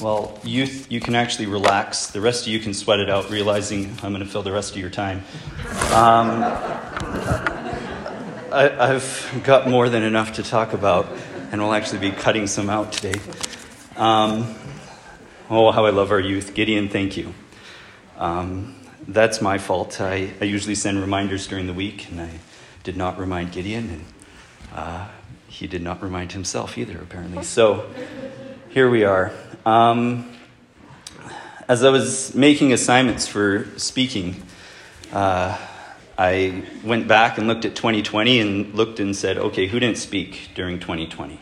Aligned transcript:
Well, 0.00 0.38
youth, 0.42 0.90
you 0.90 0.98
can 0.98 1.14
actually 1.14 1.44
relax. 1.44 2.06
The 2.06 2.22
rest 2.22 2.46
of 2.46 2.52
you 2.52 2.58
can 2.58 2.72
sweat 2.72 3.00
it 3.00 3.10
out, 3.10 3.28
realizing 3.28 3.98
I'm 4.02 4.12
going 4.14 4.24
to 4.24 4.30
fill 4.30 4.42
the 4.42 4.50
rest 4.50 4.72
of 4.72 4.78
your 4.78 4.88
time. 4.88 5.18
Um, 5.92 6.42
I, 8.50 8.86
have 8.86 9.42
got 9.44 9.68
more 9.68 9.90
than 9.90 10.02
enough 10.02 10.32
to 10.34 10.42
talk 10.42 10.72
about, 10.72 11.06
and 11.52 11.60
we'll 11.60 11.74
actually 11.74 11.98
be 11.98 12.12
cutting 12.12 12.46
some 12.46 12.70
out 12.70 12.92
today. 12.92 13.20
Um, 13.96 14.54
oh, 15.50 15.70
how 15.70 15.84
I 15.84 15.90
love 15.90 16.12
our 16.12 16.20
youth. 16.20 16.54
Gideon, 16.54 16.88
thank 16.88 17.18
you. 17.18 17.34
Um, 18.16 18.80
that's 19.06 19.42
my 19.42 19.58
fault. 19.58 20.00
I, 20.00 20.32
I, 20.40 20.44
usually 20.44 20.76
send 20.76 20.98
reminders 20.98 21.46
during 21.46 21.66
the 21.66 21.74
week, 21.74 22.10
and 22.10 22.22
I 22.22 22.38
did 22.84 22.96
not 22.96 23.18
remind 23.18 23.52
Gideon, 23.52 23.90
and 23.90 24.04
uh, 24.74 25.08
he 25.46 25.66
did 25.66 25.82
not 25.82 26.02
remind 26.02 26.32
himself 26.32 26.78
either, 26.78 26.98
apparently. 27.02 27.42
So 27.42 27.84
here 28.70 28.88
we 28.88 29.02
are. 29.02 29.32
Um, 29.66 30.30
as 31.66 31.82
I 31.82 31.90
was 31.90 32.36
making 32.36 32.72
assignments 32.72 33.26
for 33.26 33.66
speaking, 33.76 34.40
uh, 35.12 35.58
I 36.16 36.62
went 36.84 37.08
back 37.08 37.36
and 37.36 37.48
looked 37.48 37.64
at 37.64 37.74
2020 37.74 38.38
and 38.38 38.74
looked 38.74 39.00
and 39.00 39.16
said, 39.16 39.38
okay, 39.38 39.66
who 39.66 39.80
didn't 39.80 39.98
speak 39.98 40.50
during 40.54 40.78
2020? 40.78 41.40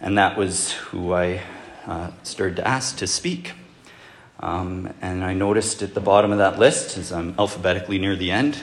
And 0.00 0.16
that 0.16 0.36
was 0.36 0.72
who 0.74 1.12
I 1.12 1.42
uh, 1.86 2.12
started 2.22 2.54
to 2.56 2.68
ask 2.68 2.96
to 2.98 3.08
speak. 3.08 3.54
Um, 4.38 4.94
and 5.02 5.24
I 5.24 5.34
noticed 5.34 5.82
at 5.82 5.94
the 5.94 6.00
bottom 6.00 6.30
of 6.30 6.38
that 6.38 6.56
list, 6.56 6.96
as 6.96 7.10
I'm 7.10 7.34
alphabetically 7.36 7.98
near 7.98 8.14
the 8.14 8.30
end, 8.30 8.60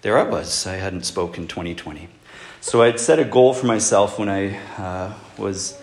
there 0.00 0.18
I 0.18 0.24
was. 0.24 0.66
I 0.66 0.74
hadn't 0.74 1.04
spoken 1.04 1.46
2020. 1.46 2.08
So 2.60 2.82
I'd 2.82 2.98
set 2.98 3.20
a 3.20 3.24
goal 3.24 3.54
for 3.54 3.66
myself 3.66 4.18
when 4.18 4.28
I 4.28 4.58
uh, 4.76 5.14
was 5.38 5.81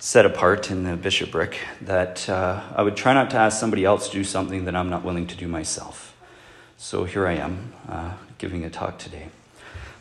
set 0.00 0.24
apart 0.24 0.70
in 0.70 0.84
the 0.84 0.96
bishopric 0.96 1.58
that 1.82 2.26
uh, 2.26 2.62
I 2.74 2.82
would 2.82 2.96
try 2.96 3.12
not 3.12 3.30
to 3.32 3.36
ask 3.36 3.60
somebody 3.60 3.84
else 3.84 4.08
to 4.08 4.14
do 4.14 4.24
something 4.24 4.64
that 4.64 4.74
I'm 4.74 4.88
not 4.88 5.04
willing 5.04 5.26
to 5.26 5.36
do 5.36 5.46
myself. 5.46 6.16
So 6.78 7.04
here 7.04 7.26
I 7.26 7.34
am 7.34 7.74
uh, 7.86 8.14
giving 8.38 8.64
a 8.64 8.70
talk 8.70 8.98
today. 8.98 9.28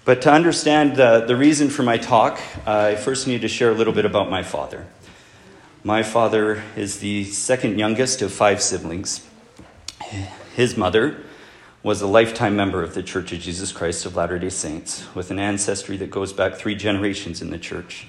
But 0.05 0.21
to 0.21 0.31
understand 0.31 0.95
the, 0.95 1.25
the 1.27 1.35
reason 1.35 1.69
for 1.69 1.83
my 1.83 1.97
talk, 1.97 2.39
uh, 2.65 2.93
I 2.93 2.95
first 2.95 3.27
need 3.27 3.41
to 3.41 3.49
share 3.49 3.71
a 3.71 3.73
little 3.73 3.91
bit 3.91 4.05
about 4.05 4.29
my 4.29 4.41
father. 4.41 4.87
My 5.83 6.01
father 6.01 6.63
is 6.77 6.99
the 6.99 7.25
second 7.25 7.77
youngest 7.77 8.21
of 8.21 8.31
five 8.31 8.61
siblings. 8.61 9.27
His 10.55 10.77
mother 10.77 11.21
was 11.83 12.01
a 12.01 12.07
lifetime 12.07 12.55
member 12.55 12.81
of 12.81 12.93
the 12.93 13.03
Church 13.03 13.33
of 13.33 13.39
Jesus 13.39 13.73
Christ 13.73 14.05
of 14.05 14.15
Latter 14.15 14.39
day 14.39 14.49
Saints, 14.49 15.13
with 15.13 15.29
an 15.29 15.39
ancestry 15.39 15.97
that 15.97 16.09
goes 16.09 16.31
back 16.31 16.55
three 16.55 16.75
generations 16.75 17.41
in 17.41 17.49
the 17.49 17.59
church 17.59 18.07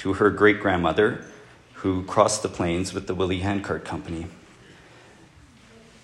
to 0.00 0.14
her 0.14 0.30
great 0.30 0.60
grandmother, 0.60 1.22
who 1.74 2.02
crossed 2.04 2.42
the 2.42 2.48
plains 2.48 2.94
with 2.94 3.06
the 3.06 3.14
Willie 3.14 3.40
Handcart 3.40 3.84
Company. 3.84 4.26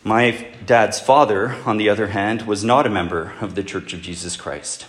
My 0.05 0.49
dad's 0.67 1.01
father, 1.01 1.57
on 1.65 1.79
the 1.79 1.89
other 1.89 2.09
hand, 2.09 2.43
was 2.43 2.63
not 2.63 2.87
a 2.87 2.91
member 2.91 3.33
of 3.41 3.55
the 3.55 3.63
Church 3.63 3.95
of 3.95 4.03
Jesus 4.03 4.37
Christ. 4.37 4.87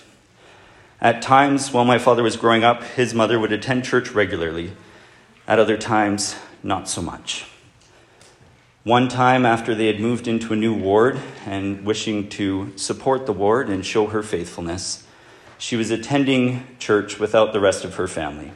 At 1.00 1.22
times, 1.22 1.72
while 1.72 1.86
my 1.86 1.98
father 1.98 2.22
was 2.22 2.36
growing 2.36 2.66
up, 2.66 2.84
his 2.84 3.14
mother 3.14 3.40
would 3.40 3.54
attend 3.54 3.86
church 3.86 4.12
regularly. 4.12 4.74
At 5.48 5.58
other 5.58 5.78
times, 5.78 6.36
not 6.62 6.90
so 6.90 7.02
much. 7.02 7.46
One 8.84 9.08
time, 9.08 9.46
after 9.46 9.74
they 9.74 9.88
had 9.88 10.02
moved 10.02 10.28
into 10.28 10.52
a 10.52 10.58
new 10.58 10.74
ward 10.74 11.18
and 11.46 11.86
wishing 11.86 12.28
to 12.32 12.74
support 12.76 13.26
the 13.26 13.32
ward 13.32 13.70
and 13.70 13.86
show 13.86 14.08
her 14.08 14.22
faithfulness, 14.22 15.08
she 15.58 15.78
was 15.78 15.92
attending 15.92 16.68
church 16.78 17.20
without 17.20 17.54
the 17.54 17.62
rest 17.62 17.86
of 17.86 17.96
her 17.96 18.10
family. 18.10 18.52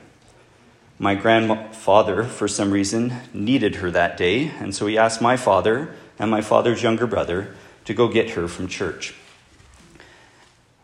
My 1.02 1.16
grandfather, 1.16 2.26
for 2.26 2.48
some 2.48 2.70
reason, 2.70 3.16
needed 3.34 3.78
her 3.78 3.90
that 3.90 4.18
day, 4.18 4.52
and 4.60 4.76
so 4.76 4.86
he 4.86 5.00
asked 5.00 5.20
my 5.20 5.36
father 5.36 5.96
and 6.20 6.30
my 6.30 6.42
father's 6.42 6.84
younger 6.84 7.08
brother 7.08 7.56
to 7.86 7.96
go 7.96 8.08
get 8.08 8.30
her 8.30 8.48
from 8.48 8.68
church. 8.68 9.16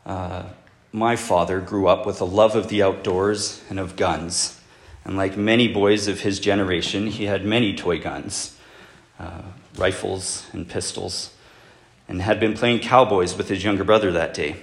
Uh, 0.07 0.45
my 0.91 1.15
father 1.15 1.61
grew 1.61 1.87
up 1.87 2.07
with 2.07 2.19
a 2.19 2.25
love 2.25 2.55
of 2.55 2.67
the 2.67 2.81
outdoors 2.81 3.61
and 3.69 3.77
of 3.77 3.95
guns. 3.95 4.59
And 5.05 5.17
like 5.17 5.37
many 5.37 5.67
boys 5.67 6.07
of 6.07 6.21
his 6.21 6.39
generation, 6.39 7.05
he 7.05 7.25
had 7.25 7.45
many 7.45 7.75
toy 7.75 7.99
guns, 7.99 8.57
uh, 9.19 9.43
rifles 9.77 10.47
and 10.51 10.67
pistols, 10.67 11.31
and 12.07 12.23
had 12.23 12.39
been 12.39 12.55
playing 12.55 12.79
cowboys 12.79 13.37
with 13.37 13.49
his 13.49 13.63
younger 13.63 13.83
brother 13.83 14.11
that 14.13 14.33
day. 14.33 14.55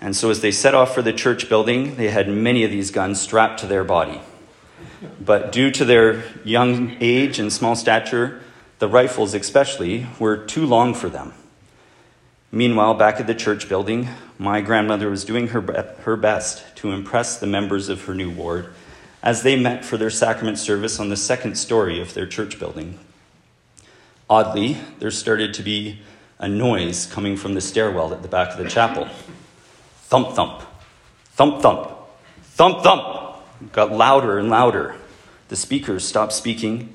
And 0.00 0.16
so, 0.16 0.30
as 0.30 0.40
they 0.40 0.50
set 0.50 0.74
off 0.74 0.92
for 0.92 1.00
the 1.00 1.12
church 1.12 1.48
building, 1.48 1.94
they 1.94 2.08
had 2.08 2.28
many 2.28 2.64
of 2.64 2.72
these 2.72 2.90
guns 2.90 3.20
strapped 3.20 3.60
to 3.60 3.68
their 3.68 3.84
body. 3.84 4.20
But 5.20 5.52
due 5.52 5.70
to 5.72 5.84
their 5.84 6.24
young 6.44 6.96
age 7.00 7.38
and 7.38 7.52
small 7.52 7.76
stature, 7.76 8.40
the 8.78 8.88
rifles 8.88 9.34
especially, 9.34 10.06
were 10.18 10.36
too 10.36 10.66
long 10.66 10.94
for 10.94 11.08
them. 11.08 11.32
Meanwhile, 12.50 12.94
back 12.94 13.18
at 13.20 13.26
the 13.26 13.34
church 13.34 13.68
building, 13.68 14.08
my 14.38 14.60
grandmother 14.60 15.10
was 15.10 15.24
doing 15.24 15.48
her, 15.48 15.60
her 16.02 16.16
best 16.16 16.76
to 16.76 16.92
impress 16.92 17.38
the 17.38 17.46
members 17.46 17.88
of 17.88 18.04
her 18.04 18.14
new 18.14 18.30
ward 18.30 18.72
as 19.22 19.42
they 19.42 19.56
met 19.56 19.84
for 19.84 19.96
their 19.96 20.10
sacrament 20.10 20.58
service 20.58 21.00
on 21.00 21.08
the 21.08 21.16
second 21.16 21.56
story 21.56 22.00
of 22.00 22.14
their 22.14 22.26
church 22.26 22.58
building. 22.58 22.98
Oddly, 24.28 24.76
there 24.98 25.10
started 25.10 25.54
to 25.54 25.62
be 25.62 26.00
a 26.38 26.48
noise 26.48 27.06
coming 27.06 27.36
from 27.36 27.54
the 27.54 27.60
stairwell 27.60 28.12
at 28.12 28.22
the 28.22 28.28
back 28.28 28.52
of 28.52 28.58
the 28.58 28.68
chapel. 28.68 29.08
Thump, 29.96 30.34
thump, 30.34 30.62
thump, 31.32 31.62
thump, 31.62 31.90
thump, 32.42 32.82
thump. 32.82 33.23
Got 33.72 33.92
louder 33.92 34.38
and 34.38 34.48
louder. 34.48 34.96
The 35.48 35.56
speakers 35.56 36.06
stopped 36.06 36.32
speaking 36.32 36.94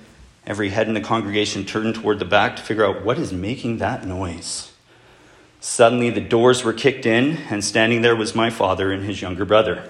Every 0.50 0.70
head 0.70 0.88
in 0.88 0.96
the 0.96 1.02
congregation 1.02 1.64
turned 1.64 1.94
toward 1.94 2.18
the 2.18 2.26
back 2.26 2.56
to 2.56 2.64
figure 2.64 2.84
out 2.84 3.04
what 3.06 3.20
is 3.20 3.32
making 3.32 3.78
that 3.78 4.04
noise. 4.04 4.72
Suddenly, 5.60 6.10
the 6.10 6.22
doors 6.22 6.64
were 6.64 6.74
kicked 6.74 7.06
in, 7.06 7.38
and 7.52 7.64
standing 7.64 8.02
there 8.02 8.16
was 8.16 8.34
my 8.34 8.50
father 8.50 8.92
and 8.92 9.06
his 9.06 9.22
younger 9.22 9.46
brother. 9.46 9.88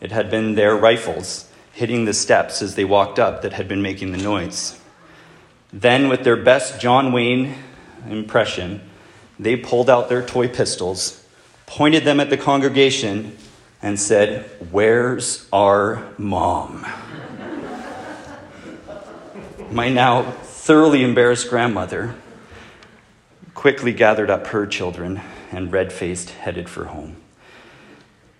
It 0.00 0.12
had 0.12 0.30
been 0.30 0.54
their 0.54 0.76
rifles 0.76 1.50
hitting 1.72 2.04
the 2.04 2.14
steps 2.14 2.62
as 2.62 2.76
they 2.76 2.84
walked 2.84 3.18
up 3.18 3.42
that 3.42 3.54
had 3.54 3.66
been 3.66 3.82
making 3.82 4.12
the 4.12 4.18
noise. 4.18 4.78
Then, 5.72 6.08
with 6.08 6.22
their 6.22 6.36
best 6.36 6.80
John 6.80 7.12
Wayne 7.12 7.56
impression, 8.08 8.82
they 9.40 9.56
pulled 9.56 9.90
out 9.90 10.08
their 10.08 10.24
toy 10.24 10.46
pistols, 10.46 11.24
pointed 11.66 12.04
them 12.04 12.20
at 12.20 12.30
the 12.30 12.36
congregation, 12.36 13.36
and 13.82 13.98
said, 13.98 14.44
Where's 14.70 15.48
our 15.52 16.12
mom? 16.18 16.86
my 19.70 19.88
now 19.88 20.22
thoroughly 20.22 21.04
embarrassed 21.04 21.48
grandmother 21.48 22.14
quickly 23.54 23.92
gathered 23.92 24.30
up 24.30 24.48
her 24.48 24.66
children 24.66 25.20
and 25.52 25.72
red 25.72 25.92
faced 25.92 26.30
headed 26.30 26.68
for 26.68 26.86
home. 26.86 27.16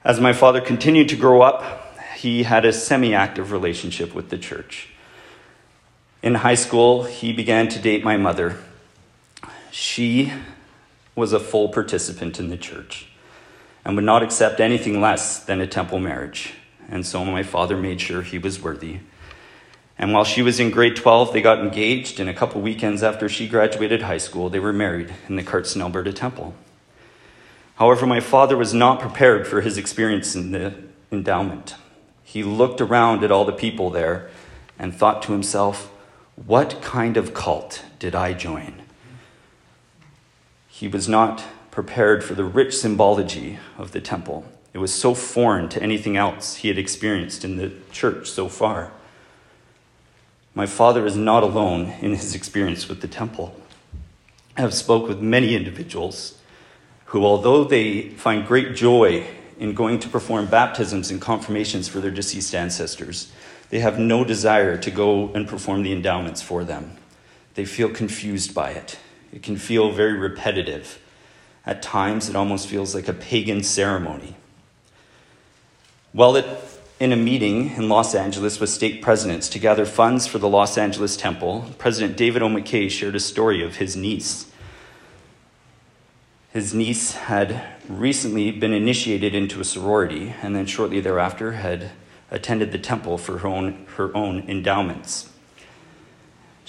As 0.02 0.20
my 0.20 0.32
father 0.32 0.60
continued 0.60 1.08
to 1.10 1.16
grow 1.16 1.42
up, 1.42 1.96
he 2.16 2.42
had 2.44 2.64
a 2.64 2.72
semi 2.72 3.14
active 3.14 3.52
relationship 3.52 4.14
with 4.14 4.30
the 4.30 4.38
church. 4.38 4.88
In 6.22 6.36
high 6.36 6.54
school, 6.54 7.04
he 7.04 7.32
began 7.32 7.68
to 7.68 7.78
date 7.78 8.04
my 8.04 8.16
mother. 8.16 8.58
She 9.70 10.32
was 11.14 11.32
a 11.32 11.40
full 11.40 11.68
participant 11.68 12.38
in 12.40 12.48
the 12.48 12.56
church 12.56 13.09
and 13.84 13.94
would 13.96 14.04
not 14.04 14.22
accept 14.22 14.60
anything 14.60 15.00
less 15.00 15.42
than 15.44 15.60
a 15.60 15.66
temple 15.66 15.98
marriage. 15.98 16.54
And 16.88 17.06
so 17.06 17.24
my 17.24 17.42
father 17.42 17.76
made 17.76 18.00
sure 18.00 18.22
he 18.22 18.38
was 18.38 18.62
worthy 18.62 19.00
and 20.00 20.14
while 20.14 20.24
she 20.24 20.40
was 20.40 20.58
in 20.58 20.70
grade 20.70 20.96
12, 20.96 21.34
they 21.34 21.42
got 21.42 21.58
engaged, 21.58 22.20
and 22.20 22.30
a 22.30 22.32
couple 22.32 22.62
weekends 22.62 23.02
after 23.02 23.28
she 23.28 23.46
graduated 23.46 24.00
high 24.00 24.16
school, 24.16 24.48
they 24.48 24.58
were 24.58 24.72
married 24.72 25.12
in 25.28 25.36
the 25.36 25.42
Cardston, 25.42 25.82
Alberta 25.82 26.10
temple. 26.10 26.54
However, 27.74 28.06
my 28.06 28.18
father 28.18 28.56
was 28.56 28.72
not 28.72 28.98
prepared 28.98 29.46
for 29.46 29.60
his 29.60 29.76
experience 29.76 30.34
in 30.34 30.52
the 30.52 30.72
endowment. 31.12 31.74
He 32.24 32.42
looked 32.42 32.80
around 32.80 33.22
at 33.22 33.30
all 33.30 33.44
the 33.44 33.52
people 33.52 33.90
there 33.90 34.30
and 34.78 34.94
thought 34.94 35.22
to 35.24 35.32
himself, 35.32 35.90
What 36.34 36.80
kind 36.80 37.18
of 37.18 37.34
cult 37.34 37.84
did 37.98 38.14
I 38.14 38.32
join? 38.32 38.80
He 40.66 40.88
was 40.88 41.10
not 41.10 41.44
prepared 41.70 42.24
for 42.24 42.34
the 42.34 42.44
rich 42.44 42.76
symbology 42.76 43.58
of 43.78 43.92
the 43.92 44.00
temple. 44.00 44.44
It 44.72 44.78
was 44.78 44.92
so 44.92 45.14
foreign 45.14 45.68
to 45.70 45.82
anything 45.82 46.16
else 46.16 46.56
he 46.56 46.68
had 46.68 46.78
experienced 46.78 47.44
in 47.44 47.56
the 47.56 47.72
church 47.90 48.30
so 48.30 48.48
far. 48.48 48.92
My 50.54 50.66
father 50.66 51.06
is 51.06 51.16
not 51.16 51.42
alone 51.42 51.94
in 52.00 52.14
his 52.14 52.34
experience 52.34 52.88
with 52.88 53.00
the 53.00 53.08
temple. 53.08 53.54
I 54.56 54.62
have 54.62 54.74
spoke 54.74 55.08
with 55.08 55.20
many 55.20 55.54
individuals 55.54 56.38
who, 57.06 57.24
although 57.24 57.64
they 57.64 58.10
find 58.10 58.46
great 58.46 58.74
joy 58.74 59.26
in 59.58 59.74
going 59.74 59.98
to 60.00 60.08
perform 60.08 60.46
baptisms 60.46 61.10
and 61.10 61.20
confirmations 61.20 61.88
for 61.88 62.00
their 62.00 62.10
deceased 62.10 62.54
ancestors, 62.54 63.32
they 63.70 63.80
have 63.80 63.98
no 63.98 64.24
desire 64.24 64.76
to 64.76 64.90
go 64.90 65.32
and 65.32 65.46
perform 65.46 65.82
the 65.82 65.92
endowments 65.92 66.42
for 66.42 66.64
them. 66.64 66.96
They 67.54 67.64
feel 67.64 67.90
confused 67.90 68.54
by 68.54 68.70
it. 68.70 68.98
It 69.32 69.42
can 69.42 69.56
feel 69.56 69.92
very 69.92 70.14
repetitive. 70.14 71.00
At 71.66 71.82
times, 71.82 72.28
it 72.28 72.36
almost 72.36 72.68
feels 72.68 72.94
like 72.94 73.08
a 73.08 73.12
pagan 73.12 73.62
ceremony. 73.62 74.36
While 76.12 76.36
in 76.98 77.12
a 77.12 77.16
meeting 77.16 77.70
in 77.76 77.88
Los 77.88 78.14
Angeles 78.14 78.60
with 78.60 78.68
state 78.68 79.00
presidents 79.00 79.48
to 79.50 79.58
gather 79.58 79.86
funds 79.86 80.26
for 80.26 80.38
the 80.38 80.48
Los 80.48 80.76
Angeles 80.76 81.16
Temple, 81.16 81.66
President 81.78 82.16
David 82.16 82.42
O. 82.42 82.48
McKay 82.48 82.90
shared 82.90 83.14
a 83.14 83.20
story 83.20 83.62
of 83.62 83.76
his 83.76 83.96
niece. 83.96 84.50
His 86.52 86.74
niece 86.74 87.12
had 87.12 87.62
recently 87.88 88.50
been 88.50 88.72
initiated 88.72 89.34
into 89.34 89.60
a 89.60 89.64
sorority 89.64 90.34
and 90.42 90.54
then 90.54 90.66
shortly 90.66 91.00
thereafter 91.00 91.52
had 91.52 91.92
attended 92.30 92.72
the 92.72 92.78
temple 92.78 93.18
for 93.18 93.38
her 93.38 93.48
own, 93.48 93.86
her 93.96 94.14
own 94.16 94.40
endowments. 94.48 95.30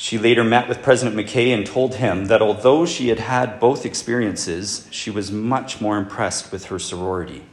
She 0.01 0.17
later 0.17 0.43
met 0.43 0.67
with 0.67 0.81
President 0.81 1.15
McKay 1.15 1.53
and 1.53 1.63
told 1.63 1.93
him 1.93 2.25
that 2.25 2.41
although 2.41 2.87
she 2.87 3.09
had 3.09 3.19
had 3.19 3.59
both 3.59 3.85
experiences, 3.85 4.87
she 4.89 5.11
was 5.11 5.31
much 5.31 5.79
more 5.79 5.95
impressed 5.95 6.51
with 6.51 6.65
her 6.65 6.79
sorority. 6.79 7.43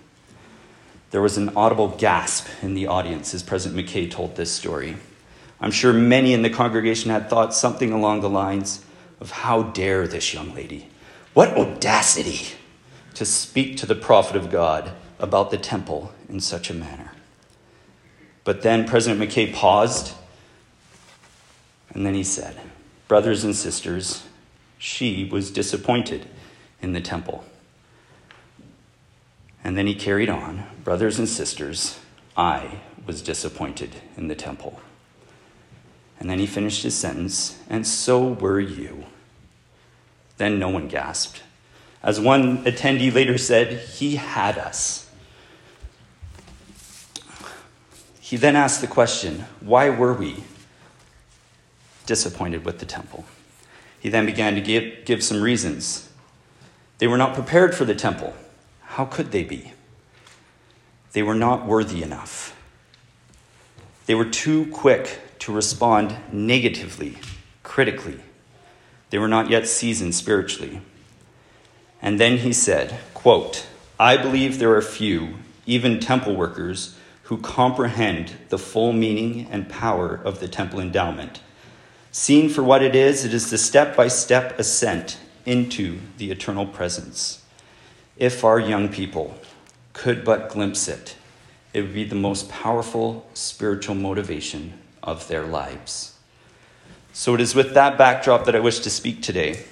There 1.11 1.21
was 1.21 1.37
an 1.37 1.55
audible 1.55 1.89
gasp 1.89 2.49
in 2.63 2.73
the 2.73 2.87
audience 2.87 3.35
as 3.35 3.43
President 3.43 3.79
McKay 3.79 4.11
told 4.11 4.37
this 4.37 4.51
story. 4.51 4.97
I'm 5.61 5.71
sure 5.71 5.93
many 5.93 6.33
in 6.33 6.41
the 6.41 6.49
congregation 6.49 7.11
had 7.11 7.29
thought 7.29 7.53
something 7.53 7.93
along 7.93 8.23
the 8.23 8.31
lines 8.31 8.83
of 9.21 9.31
How 9.31 9.65
dare 9.65 10.09
this 10.09 10.33
young 10.33 10.55
lady? 10.55 10.89
What 11.35 11.55
audacity 11.55 12.57
to 13.13 13.27
speak 13.27 13.77
to 13.77 13.85
the 13.85 13.95
prophet 13.95 14.37
of 14.37 14.51
God 14.51 14.93
about 15.19 15.51
the 15.51 15.59
temple 15.59 16.15
in 16.31 16.41
such 16.41 16.71
a 16.71 16.75
manner. 16.75 17.13
But 18.45 18.63
then 18.63 18.89
President 18.89 19.21
McKay 19.21 19.53
paused 19.53 20.15
and 21.95 22.05
then 22.05 22.15
he 22.15 22.25
said, 22.25 22.57
Brothers 23.07 23.45
and 23.45 23.57
sisters, 23.57 24.25
she 24.79 25.25
was 25.25 25.51
disappointed 25.51 26.27
in 26.81 26.93
the 26.93 27.01
temple. 27.01 27.45
And 29.65 29.77
then 29.77 29.87
he 29.87 29.95
carried 29.95 30.29
on 30.29 30.65
Brothers 30.85 31.19
and 31.19 31.29
sisters, 31.29 31.99
I 32.37 32.81
was 33.07 33.23
disappointed 33.23 33.97
in 34.17 34.29
the 34.29 34.35
temple. 34.35 34.81
And 36.21 36.29
then 36.29 36.39
he 36.39 36.47
finished 36.47 36.83
his 36.83 36.95
sentence, 36.95 37.59
and 37.69 37.87
so 37.87 38.23
were 38.23 38.61
you. 38.61 39.05
Then 40.37 40.59
no 40.59 40.69
one 40.69 40.89
gasped. 40.89 41.43
As 42.03 42.21
one 42.21 42.65
attendee 42.65 43.13
later 43.13 43.39
said, 43.39 43.73
he 43.73 44.17
had 44.17 44.59
us. 44.59 45.11
He 48.21 48.37
then 48.37 48.57
asked 48.57 48.81
the 48.81 48.87
question, 48.87 49.47
why 49.61 49.91
were 49.91 50.13
we 50.13 50.45
disappointed 52.09 52.65
with 52.65 52.81
the 52.81 52.87
temple? 52.87 53.25
He 54.01 54.09
then 54.09 54.27
began 54.27 54.55
to 54.55 54.61
give, 54.61 55.05
give 55.05 55.23
some 55.23 55.43
reasons. 55.43 56.11
They 56.99 57.07
were 57.07 57.19
not 57.19 57.35
prepared 57.35 57.75
for 57.75 57.85
the 57.85 57.95
temple. 57.95 58.35
How 58.83 59.05
could 59.05 59.31
they 59.31 59.45
be? 59.45 59.73
They 61.13 61.23
were 61.23 61.35
not 61.35 61.67
worthy 61.67 62.03
enough. 62.03 62.57
They 64.07 64.15
were 64.15 64.25
too 64.25 64.67
quick 64.67 65.21
to 65.41 65.53
respond 65.53 66.17
negatively, 66.33 67.19
critically. 67.63 68.21
They 69.11 69.19
were 69.19 69.29
not 69.29 69.51
yet 69.51 69.69
seasoned 69.69 70.15
spiritually. 70.15 70.81
And 72.01 72.19
then 72.19 72.39
he 72.39 72.53
said, 72.53 72.99
quote, 73.15 73.67
I 74.01 74.17
believe 74.17 74.59
there 74.59 74.75
are 74.75 74.83
few, 74.83 75.35
even 75.67 76.01
temple 76.01 76.35
workers, 76.35 76.97
who 77.25 77.37
comprehend 77.37 78.33
the 78.49 78.59
full 78.59 78.95
meaning 78.95 79.47
and 79.51 79.69
power 79.69 80.15
of 80.25 80.41
the 80.41 80.49
temple 80.49 80.81
endowment. 80.81 81.41
Seen 82.11 82.49
for 82.49 82.63
what 82.63 82.83
it 82.83 82.95
is, 82.95 83.25
it 83.25 83.35
is 83.35 83.51
the 83.51 83.59
step 83.59 83.97
by 83.97 84.09
step 84.09 84.59
ascent 84.59 85.19
into 85.45 85.99
the 86.17 86.31
eternal 86.31 86.67
presence. 86.67 87.45
If 88.17 88.45
our 88.45 88.59
young 88.59 88.89
people 88.89 89.35
could 89.93 90.25
but 90.25 90.49
glimpse 90.49 90.89
it, 90.89 91.17
it 91.73 91.83
would 91.83 91.95
be 91.95 92.05
the 92.05 92.15
most 92.15 92.49
powerful 92.49 93.27
spiritual 93.35 93.95
motivation 93.95 94.79
of 95.03 95.29
their 95.29 95.45
lives. 95.45 96.19
So 97.13 97.35
it 97.35 97.41
is 97.41 97.55
with 97.55 97.75
that 97.75 97.99
backdrop 97.99 98.45
that 98.47 98.57
I 98.57 98.61
wish 98.61 98.81
to 98.81 98.91
speak 98.91 99.23
today 99.23 99.65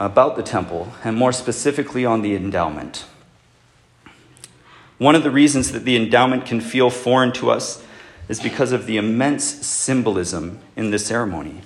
about 0.00 0.34
the 0.34 0.42
temple, 0.42 0.94
and 1.04 1.14
more 1.14 1.30
specifically 1.30 2.06
on 2.06 2.22
the 2.22 2.34
endowment. 2.34 3.04
One 4.96 5.14
of 5.14 5.22
the 5.22 5.30
reasons 5.30 5.72
that 5.72 5.84
the 5.84 5.94
endowment 5.94 6.46
can 6.46 6.62
feel 6.62 6.88
foreign 6.88 7.32
to 7.32 7.50
us 7.50 7.84
is 8.30 8.38
because 8.38 8.70
of 8.70 8.86
the 8.86 8.96
immense 8.96 9.42
symbolism 9.44 10.60
in 10.76 10.92
the 10.92 11.00
ceremony. 11.00 11.62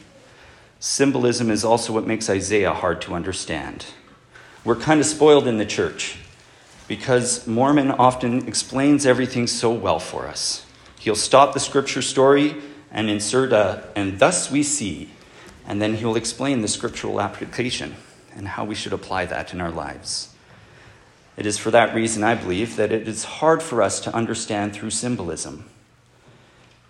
Symbolism 0.81 1.51
is 1.51 1.63
also 1.63 1.93
what 1.93 2.07
makes 2.07 2.31
Isaiah 2.31 2.73
hard 2.73 3.03
to 3.03 3.13
understand. 3.13 3.85
We're 4.65 4.77
kind 4.77 4.99
of 4.99 5.05
spoiled 5.05 5.47
in 5.47 5.59
the 5.59 5.67
church 5.67 6.17
because 6.89 7.47
Mormon 7.47 7.91
often 7.91 8.49
explains 8.49 9.05
everything 9.05 9.47
so 9.47 9.71
well 9.71 9.99
for 9.99 10.27
us. 10.27 10.65
He'll 10.99 11.15
stop 11.15 11.53
the 11.53 11.61
scripture 11.61 12.01
story 12.01 12.57
and 12.91 13.11
insert 13.11 13.53
a, 13.53 13.85
and 13.95 14.19
thus 14.19 14.51
we 14.51 14.63
see, 14.63 15.11
and 15.67 15.83
then 15.83 15.97
he'll 15.97 16.17
explain 16.17 16.63
the 16.63 16.69
scriptural 16.69 17.21
application 17.21 17.95
and 18.35 18.49
how 18.49 18.65
we 18.65 18.75
should 18.75 18.95
apply 18.95 19.27
that 19.27 19.53
in 19.53 19.61
our 19.61 19.71
lives. 19.71 20.35
It 21.37 21.45
is 21.45 21.59
for 21.59 21.71
that 21.73 21.95
reason, 21.95 22.25
I 22.25 22.35
believe, 22.35 22.77
that 22.77 22.91
it 22.91 23.07
is 23.07 23.25
hard 23.25 23.63
for 23.63 23.83
us 23.83 24.01
to 24.01 24.15
understand 24.15 24.73
through 24.73 24.91
symbolism. 24.91 25.69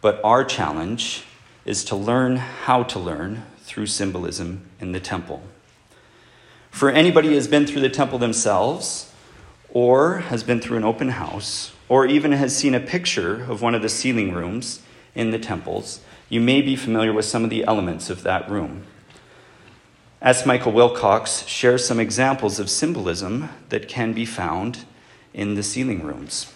But 0.05 0.21
our 0.23 0.45
challenge 0.45 1.25
is 1.65 1.83
to 1.85 1.97
learn 1.97 2.37
how 2.37 2.83
to 2.83 2.99
learn 2.99 3.45
through 3.61 3.87
symbolism 3.87 4.69
in 4.79 4.93
the 4.93 5.01
temple. 5.01 5.43
For 6.71 6.91
anybody 6.91 7.29
who 7.29 7.37
has 7.37 7.49
been 7.49 7.67
through 7.67 7.81
the 7.81 7.89
temple 7.89 8.19
themselves, 8.19 9.11
or 9.71 10.19
has 10.19 10.43
been 10.43 10.61
through 10.61 10.77
an 10.77 10.85
open 10.85 11.09
house, 11.09 11.73
or 11.89 12.05
even 12.05 12.33
has 12.33 12.55
seen 12.55 12.75
a 12.75 12.81
picture 12.81 13.45
of 13.45 13.63
one 13.63 13.75
of 13.75 13.81
the 13.81 13.89
sealing 13.89 14.35
rooms 14.35 14.83
in 15.15 15.31
the 15.31 15.39
temples, 15.39 16.01
you 16.29 16.39
may 16.39 16.61
be 16.61 16.77
familiar 16.77 17.15
with 17.15 17.25
some 17.25 17.43
of 17.43 17.49
the 17.49 17.65
elements 17.65 18.11
of 18.11 18.25
that 18.25 18.51
room. 18.51 18.85
S. 20.21 20.45
Michael 20.45 20.73
Wilcox 20.73 21.47
shares 21.47 21.83
some 21.83 21.99
examples 21.99 22.61
of 22.61 22.69
symbolism 22.69 23.49
that 23.71 23.89
can 23.89 24.13
be 24.13 24.27
found 24.27 24.85
in 25.33 25.55
the 25.55 25.63
sealing 25.63 26.03
rooms. 26.03 26.53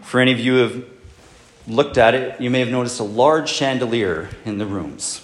For 0.00 0.20
any 0.20 0.30
of 0.30 0.38
you 0.38 0.84
looked 1.66 1.98
at 1.98 2.14
it, 2.14 2.40
you 2.40 2.50
may 2.50 2.60
have 2.60 2.70
noticed 2.70 3.00
a 3.00 3.04
large 3.04 3.48
chandelier 3.48 4.30
in 4.44 4.58
the 4.58 4.66
rooms 4.66 5.22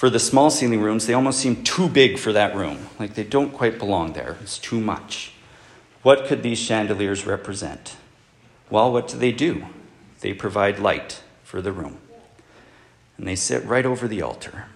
for 0.00 0.08
the 0.08 0.18
small 0.18 0.48
sealing 0.48 0.80
rooms, 0.80 1.06
they 1.06 1.12
almost 1.12 1.40
seem 1.40 1.62
too 1.62 1.86
big 1.86 2.18
for 2.18 2.32
that 2.32 2.56
room. 2.56 2.88
Like 2.98 3.12
they 3.12 3.22
don't 3.22 3.52
quite 3.52 3.78
belong 3.78 4.14
there. 4.14 4.38
It's 4.40 4.56
too 4.56 4.80
much. 4.80 5.34
What 6.00 6.24
could 6.24 6.42
these 6.42 6.58
chandeliers 6.58 7.26
represent? 7.26 7.96
Well, 8.70 8.90
what 8.90 9.08
do 9.08 9.18
they 9.18 9.30
do? 9.30 9.66
They 10.20 10.32
provide 10.32 10.78
light 10.78 11.22
for 11.44 11.60
the 11.60 11.70
room. 11.70 11.98
And 13.18 13.28
they 13.28 13.36
sit 13.36 13.62
right 13.66 13.84
over 13.84 14.08
the 14.08 14.22
altar. 14.22 14.68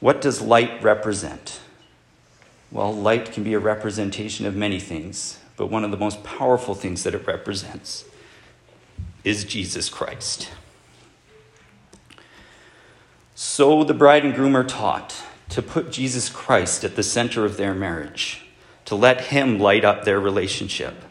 What 0.00 0.22
does 0.22 0.40
light 0.40 0.82
represent? 0.82 1.60
Well, 2.72 2.90
light 2.94 3.32
can 3.32 3.44
be 3.44 3.52
a 3.52 3.58
representation 3.58 4.46
of 4.46 4.56
many 4.56 4.80
things, 4.80 5.40
but 5.58 5.66
one 5.66 5.84
of 5.84 5.90
the 5.90 5.98
most 5.98 6.24
powerful 6.24 6.74
things 6.74 7.02
that 7.02 7.14
it 7.14 7.26
represents 7.26 8.06
is 9.28 9.44
Jesus 9.44 9.90
Christ. 9.90 10.48
So 13.34 13.84
the 13.84 13.92
bride 13.92 14.24
and 14.24 14.34
groom 14.34 14.56
are 14.56 14.64
taught 14.64 15.22
to 15.50 15.60
put 15.60 15.92
Jesus 15.92 16.30
Christ 16.30 16.82
at 16.82 16.96
the 16.96 17.02
center 17.02 17.44
of 17.44 17.58
their 17.58 17.74
marriage, 17.74 18.46
to 18.86 18.94
let 18.94 19.26
him 19.26 19.58
light 19.58 19.84
up 19.84 20.04
their 20.04 20.18
relationship. 20.18 21.04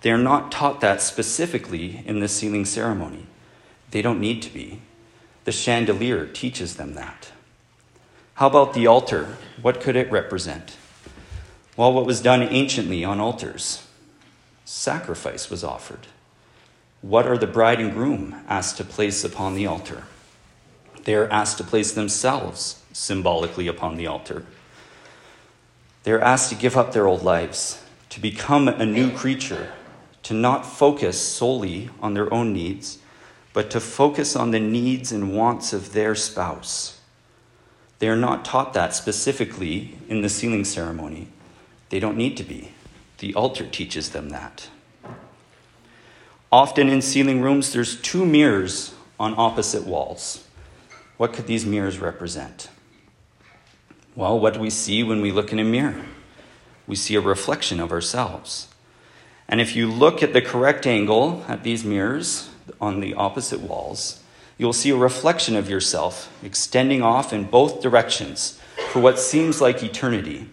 They 0.00 0.10
are 0.10 0.18
not 0.18 0.50
taught 0.50 0.80
that 0.80 1.00
specifically 1.00 2.02
in 2.04 2.18
the 2.18 2.28
sealing 2.28 2.64
ceremony. 2.64 3.26
They 3.92 4.02
don't 4.02 4.20
need 4.20 4.42
to 4.42 4.52
be. 4.52 4.80
The 5.44 5.52
chandelier 5.52 6.26
teaches 6.26 6.76
them 6.76 6.94
that. 6.94 7.30
How 8.34 8.48
about 8.48 8.74
the 8.74 8.88
altar? 8.88 9.36
What 9.62 9.80
could 9.80 9.94
it 9.94 10.10
represent? 10.10 10.76
Well, 11.76 11.92
what 11.92 12.06
was 12.06 12.20
done 12.20 12.42
anciently 12.42 13.04
on 13.04 13.20
altars? 13.20 13.86
Sacrifice 14.64 15.48
was 15.48 15.62
offered. 15.62 16.08
What 17.06 17.28
are 17.28 17.38
the 17.38 17.46
bride 17.46 17.78
and 17.78 17.92
groom 17.92 18.34
asked 18.48 18.78
to 18.78 18.84
place 18.84 19.22
upon 19.22 19.54
the 19.54 19.64
altar? 19.64 20.02
They 21.04 21.14
are 21.14 21.30
asked 21.30 21.56
to 21.58 21.64
place 21.64 21.92
themselves 21.92 22.82
symbolically 22.92 23.68
upon 23.68 23.96
the 23.96 24.08
altar. 24.08 24.44
They 26.02 26.10
are 26.10 26.20
asked 26.20 26.48
to 26.48 26.56
give 26.56 26.76
up 26.76 26.90
their 26.90 27.06
old 27.06 27.22
lives, 27.22 27.80
to 28.08 28.18
become 28.18 28.66
a 28.66 28.84
new 28.84 29.12
creature, 29.12 29.72
to 30.24 30.34
not 30.34 30.66
focus 30.66 31.20
solely 31.20 31.90
on 32.02 32.14
their 32.14 32.32
own 32.34 32.52
needs, 32.52 32.98
but 33.52 33.70
to 33.70 33.78
focus 33.78 34.34
on 34.34 34.50
the 34.50 34.58
needs 34.58 35.12
and 35.12 35.32
wants 35.32 35.72
of 35.72 35.92
their 35.92 36.16
spouse. 36.16 36.98
They 38.00 38.08
are 38.08 38.16
not 38.16 38.44
taught 38.44 38.72
that 38.72 38.96
specifically 38.96 39.96
in 40.08 40.22
the 40.22 40.28
sealing 40.28 40.64
ceremony. 40.64 41.28
They 41.90 42.00
don't 42.00 42.16
need 42.16 42.36
to 42.38 42.42
be. 42.42 42.72
The 43.18 43.32
altar 43.34 43.64
teaches 43.64 44.10
them 44.10 44.30
that. 44.30 44.70
Often 46.52 46.88
in 46.88 47.02
sealing 47.02 47.42
rooms, 47.42 47.72
there's 47.72 48.00
two 48.00 48.24
mirrors 48.24 48.94
on 49.18 49.34
opposite 49.36 49.86
walls. 49.86 50.46
What 51.16 51.32
could 51.32 51.46
these 51.46 51.66
mirrors 51.66 51.98
represent? 51.98 52.68
Well, 54.14 54.38
what 54.38 54.54
do 54.54 54.60
we 54.60 54.70
see 54.70 55.02
when 55.02 55.20
we 55.20 55.32
look 55.32 55.52
in 55.52 55.58
a 55.58 55.64
mirror? 55.64 56.04
we 56.86 56.96
see 56.96 57.14
a 57.14 57.20
reflection 57.20 57.80
of 57.80 57.92
ourselves. 57.92 58.68
And 59.48 59.60
if 59.60 59.76
you 59.76 59.90
look 59.90 60.22
at 60.22 60.32
the 60.32 60.42
correct 60.42 60.86
angle 60.86 61.44
at 61.48 61.62
these 61.62 61.84
mirrors 61.84 62.50
on 62.80 63.00
the 63.00 63.14
opposite 63.14 63.60
walls, 63.60 64.22
you'll 64.58 64.72
see 64.72 64.90
a 64.90 64.96
reflection 64.96 65.56
of 65.56 65.68
yourself 65.68 66.32
extending 66.42 67.02
off 67.02 67.32
in 67.32 67.44
both 67.44 67.82
directions 67.82 68.58
for 68.90 69.00
what 69.00 69.18
seems 69.18 69.60
like 69.60 69.82
eternity. 69.82 70.48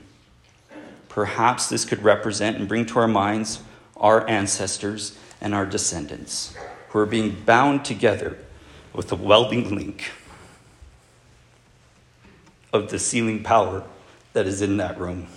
Perhaps 1.09 1.69
this 1.69 1.85
could 1.85 2.03
represent 2.03 2.57
and 2.57 2.67
bring 2.67 2.85
to 2.87 2.99
our 2.99 3.07
minds 3.07 3.59
our 3.97 4.27
ancestors 4.27 5.17
and 5.43 5.53
our 5.53 5.65
descendants 5.65 6.55
who 6.89 6.99
are 6.99 7.05
being 7.05 7.43
bound 7.45 7.85
together 7.85 8.37
with 8.93 9.09
the 9.09 9.15
welding 9.15 9.75
link 9.75 10.11
of 12.71 12.89
the 12.89 12.97
sealing 12.97 13.43
power 13.43 13.83
that 14.31 14.47
is 14.47 14.61
in 14.61 14.77
that 14.77 14.97
room. 14.99 15.27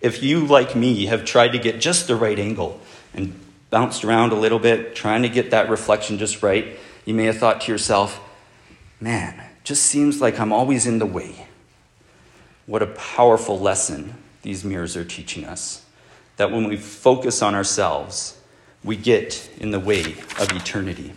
If 0.00 0.22
you, 0.22 0.46
like 0.46 0.74
me, 0.74 1.06
have 1.06 1.26
tried 1.26 1.48
to 1.48 1.58
get 1.58 1.80
just 1.80 2.06
the 2.06 2.16
right 2.16 2.38
angle 2.38 2.80
and 3.12 3.38
bounced 3.68 4.04
around 4.04 4.32
a 4.32 4.36
little 4.36 4.58
bit, 4.58 4.94
trying 4.94 5.22
to 5.22 5.28
get 5.28 5.50
that 5.50 5.68
reflection 5.68 6.16
just 6.16 6.42
right, 6.42 6.78
you 7.04 7.12
may 7.12 7.24
have 7.24 7.36
thought 7.36 7.60
to 7.62 7.72
yourself, 7.72 8.20
man, 9.00 9.44
just 9.64 9.82
seems 9.82 10.20
like 10.20 10.38
I'm 10.40 10.52
always 10.52 10.86
in 10.86 10.98
the 10.98 11.06
way. 11.06 11.46
What 12.66 12.82
a 12.82 12.86
powerful 12.86 13.58
lesson 13.58 14.14
these 14.42 14.64
mirrors 14.64 14.96
are 14.96 15.04
teaching 15.04 15.44
us. 15.44 15.84
That 16.40 16.50
when 16.50 16.68
we 16.68 16.78
focus 16.78 17.42
on 17.42 17.54
ourselves, 17.54 18.40
we 18.82 18.96
get 18.96 19.50
in 19.58 19.72
the 19.72 19.78
way 19.78 20.14
of 20.38 20.50
eternity. 20.52 21.12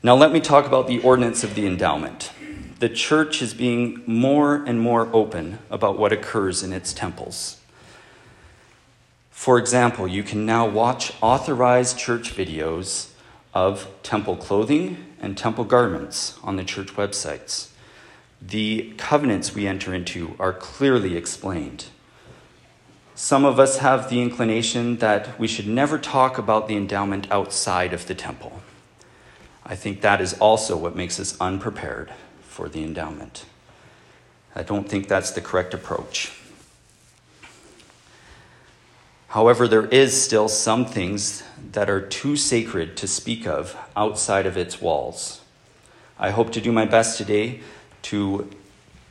Now, 0.00 0.14
let 0.14 0.30
me 0.30 0.38
talk 0.38 0.64
about 0.64 0.86
the 0.86 1.00
ordinance 1.00 1.42
of 1.42 1.56
the 1.56 1.66
endowment 1.66 2.30
the 2.78 2.88
church 2.88 3.42
is 3.42 3.52
being 3.52 4.00
more 4.06 4.62
and 4.64 4.80
more 4.80 5.08
open 5.12 5.58
about 5.70 5.98
what 5.98 6.12
occurs 6.12 6.62
in 6.62 6.72
its 6.72 6.92
temples. 6.92 7.60
For 9.30 9.58
example, 9.58 10.06
you 10.06 10.22
can 10.22 10.46
now 10.46 10.68
watch 10.68 11.12
authorized 11.20 11.98
church 11.98 12.36
videos 12.36 13.10
of 13.54 13.88
temple 14.04 14.36
clothing 14.36 15.14
and 15.20 15.36
temple 15.36 15.64
garments 15.64 16.38
on 16.44 16.54
the 16.54 16.64
church 16.64 16.94
websites. 16.94 17.70
The 18.40 18.94
covenants 18.98 19.52
we 19.52 19.66
enter 19.66 19.92
into 19.92 20.36
are 20.38 20.52
clearly 20.52 21.16
explained. 21.16 21.86
Some 23.14 23.44
of 23.44 23.60
us 23.60 23.78
have 23.78 24.08
the 24.08 24.22
inclination 24.22 24.96
that 24.98 25.38
we 25.38 25.46
should 25.46 25.66
never 25.66 25.98
talk 25.98 26.38
about 26.38 26.66
the 26.66 26.76
endowment 26.76 27.30
outside 27.30 27.92
of 27.92 28.06
the 28.06 28.14
temple. 28.14 28.62
I 29.64 29.76
think 29.76 30.00
that 30.00 30.20
is 30.20 30.34
also 30.34 30.76
what 30.76 30.96
makes 30.96 31.20
us 31.20 31.36
unprepared 31.40 32.10
for 32.42 32.68
the 32.68 32.82
endowment. 32.82 33.44
I 34.54 34.62
don't 34.62 34.88
think 34.88 35.08
that's 35.08 35.30
the 35.30 35.40
correct 35.40 35.74
approach. 35.74 36.32
However, 39.28 39.66
there 39.66 39.86
is 39.86 40.20
still 40.22 40.48
some 40.48 40.84
things 40.84 41.42
that 41.72 41.88
are 41.88 42.00
too 42.00 42.36
sacred 42.36 42.96
to 42.98 43.06
speak 43.06 43.46
of 43.46 43.76
outside 43.96 44.44
of 44.44 44.58
its 44.58 44.80
walls. 44.80 45.40
I 46.18 46.30
hope 46.30 46.52
to 46.52 46.60
do 46.60 46.70
my 46.72 46.84
best 46.84 47.16
today 47.16 47.60
to 48.02 48.50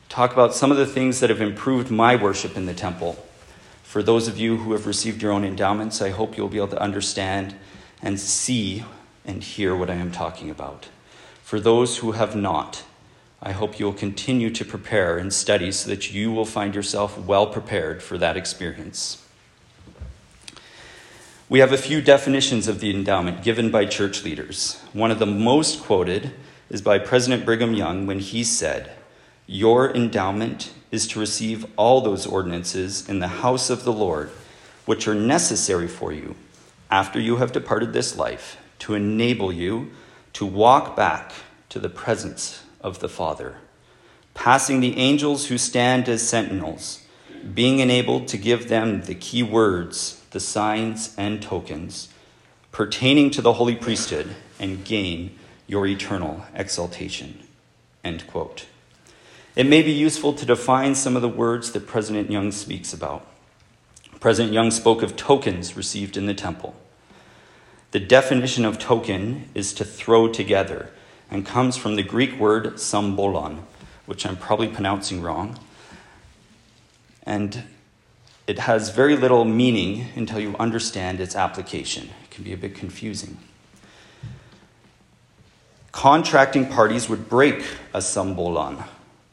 talk 0.08 0.32
about 0.32 0.54
some 0.54 0.70
of 0.70 0.76
the 0.76 0.86
things 0.86 1.20
that 1.20 1.30
have 1.30 1.40
improved 1.40 1.90
my 1.90 2.14
worship 2.14 2.56
in 2.56 2.66
the 2.66 2.74
temple. 2.74 3.16
For 3.92 4.02
those 4.02 4.26
of 4.26 4.38
you 4.38 4.56
who 4.56 4.72
have 4.72 4.86
received 4.86 5.20
your 5.20 5.32
own 5.32 5.44
endowments, 5.44 6.00
I 6.00 6.08
hope 6.08 6.34
you'll 6.34 6.48
be 6.48 6.56
able 6.56 6.68
to 6.68 6.80
understand 6.80 7.54
and 8.00 8.18
see 8.18 8.86
and 9.26 9.42
hear 9.42 9.76
what 9.76 9.90
I 9.90 9.96
am 9.96 10.10
talking 10.10 10.48
about. 10.48 10.88
For 11.42 11.60
those 11.60 11.98
who 11.98 12.12
have 12.12 12.34
not, 12.34 12.84
I 13.42 13.52
hope 13.52 13.78
you 13.78 13.84
will 13.84 13.92
continue 13.92 14.48
to 14.48 14.64
prepare 14.64 15.18
and 15.18 15.30
study 15.30 15.70
so 15.72 15.90
that 15.90 16.10
you 16.10 16.32
will 16.32 16.46
find 16.46 16.74
yourself 16.74 17.18
well 17.18 17.46
prepared 17.46 18.02
for 18.02 18.16
that 18.16 18.34
experience. 18.34 19.22
We 21.50 21.58
have 21.58 21.74
a 21.74 21.76
few 21.76 22.00
definitions 22.00 22.68
of 22.68 22.80
the 22.80 22.88
endowment 22.88 23.42
given 23.42 23.70
by 23.70 23.84
church 23.84 24.24
leaders. 24.24 24.80
One 24.94 25.10
of 25.10 25.18
the 25.18 25.26
most 25.26 25.82
quoted 25.82 26.32
is 26.70 26.80
by 26.80 26.98
President 26.98 27.44
Brigham 27.44 27.74
Young 27.74 28.06
when 28.06 28.20
he 28.20 28.42
said, 28.42 28.90
Your 29.52 29.94
endowment 29.94 30.72
is 30.90 31.06
to 31.08 31.20
receive 31.20 31.66
all 31.76 32.00
those 32.00 32.26
ordinances 32.26 33.06
in 33.06 33.18
the 33.18 33.28
house 33.28 33.68
of 33.68 33.84
the 33.84 33.92
Lord, 33.92 34.30
which 34.86 35.06
are 35.06 35.14
necessary 35.14 35.88
for 35.88 36.10
you 36.10 36.36
after 36.90 37.20
you 37.20 37.36
have 37.36 37.52
departed 37.52 37.92
this 37.92 38.16
life, 38.16 38.56
to 38.78 38.94
enable 38.94 39.52
you 39.52 39.90
to 40.32 40.46
walk 40.46 40.96
back 40.96 41.32
to 41.68 41.78
the 41.78 41.90
presence 41.90 42.62
of 42.80 43.00
the 43.00 43.10
Father, 43.10 43.56
passing 44.32 44.80
the 44.80 44.96
angels 44.96 45.48
who 45.48 45.58
stand 45.58 46.08
as 46.08 46.26
sentinels, 46.26 47.02
being 47.52 47.78
enabled 47.78 48.28
to 48.28 48.38
give 48.38 48.70
them 48.70 49.02
the 49.02 49.14
key 49.14 49.42
words, 49.42 50.22
the 50.30 50.40
signs, 50.40 51.14
and 51.18 51.42
tokens 51.42 52.08
pertaining 52.70 53.30
to 53.30 53.42
the 53.42 53.52
holy 53.52 53.76
priesthood 53.76 54.34
and 54.58 54.82
gain 54.86 55.38
your 55.66 55.86
eternal 55.86 56.42
exaltation. 56.54 57.46
End 58.02 58.26
quote. 58.26 58.64
It 59.54 59.66
may 59.66 59.82
be 59.82 59.92
useful 59.92 60.32
to 60.34 60.46
define 60.46 60.94
some 60.94 61.14
of 61.14 61.22
the 61.22 61.28
words 61.28 61.72
that 61.72 61.86
President 61.86 62.30
Young 62.30 62.52
speaks 62.52 62.94
about. 62.94 63.26
President 64.18 64.54
Young 64.54 64.70
spoke 64.70 65.02
of 65.02 65.16
tokens 65.16 65.76
received 65.76 66.16
in 66.16 66.26
the 66.26 66.34
temple. 66.34 66.74
The 67.90 68.00
definition 68.00 68.64
of 68.64 68.78
token 68.78 69.50
is 69.54 69.74
to 69.74 69.84
throw 69.84 70.28
together 70.28 70.90
and 71.30 71.44
comes 71.44 71.76
from 71.76 71.96
the 71.96 72.02
Greek 72.02 72.38
word 72.38 72.74
sambolon, 72.76 73.64
which 74.06 74.24
I'm 74.24 74.36
probably 74.36 74.68
pronouncing 74.68 75.20
wrong. 75.20 75.58
And 77.24 77.64
it 78.46 78.60
has 78.60 78.88
very 78.88 79.16
little 79.16 79.44
meaning 79.44 80.06
until 80.16 80.40
you 80.40 80.56
understand 80.58 81.20
its 81.20 81.36
application. 81.36 82.08
It 82.24 82.30
can 82.30 82.44
be 82.44 82.52
a 82.52 82.56
bit 82.56 82.74
confusing. 82.74 83.36
Contracting 85.92 86.68
parties 86.68 87.08
would 87.08 87.28
break 87.28 87.64
a 87.92 87.98
sambolon, 87.98 88.84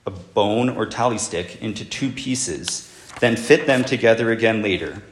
a 0.09 0.19
bone 0.33 0.69
or 0.69 0.87
tally 0.87 1.19
stick, 1.19 1.61
into 1.61 1.85
two 1.85 2.11
pieces, 2.11 2.91
then 3.19 3.35
fit 3.35 3.67
them 3.67 3.83
together 3.83 4.31
again 4.31 4.63
later. 4.63 5.03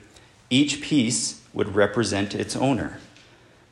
Each 0.50 0.82
piece 0.82 1.42
would 1.54 1.76
represent 1.76 2.34
its 2.34 2.56
owner. 2.56 3.00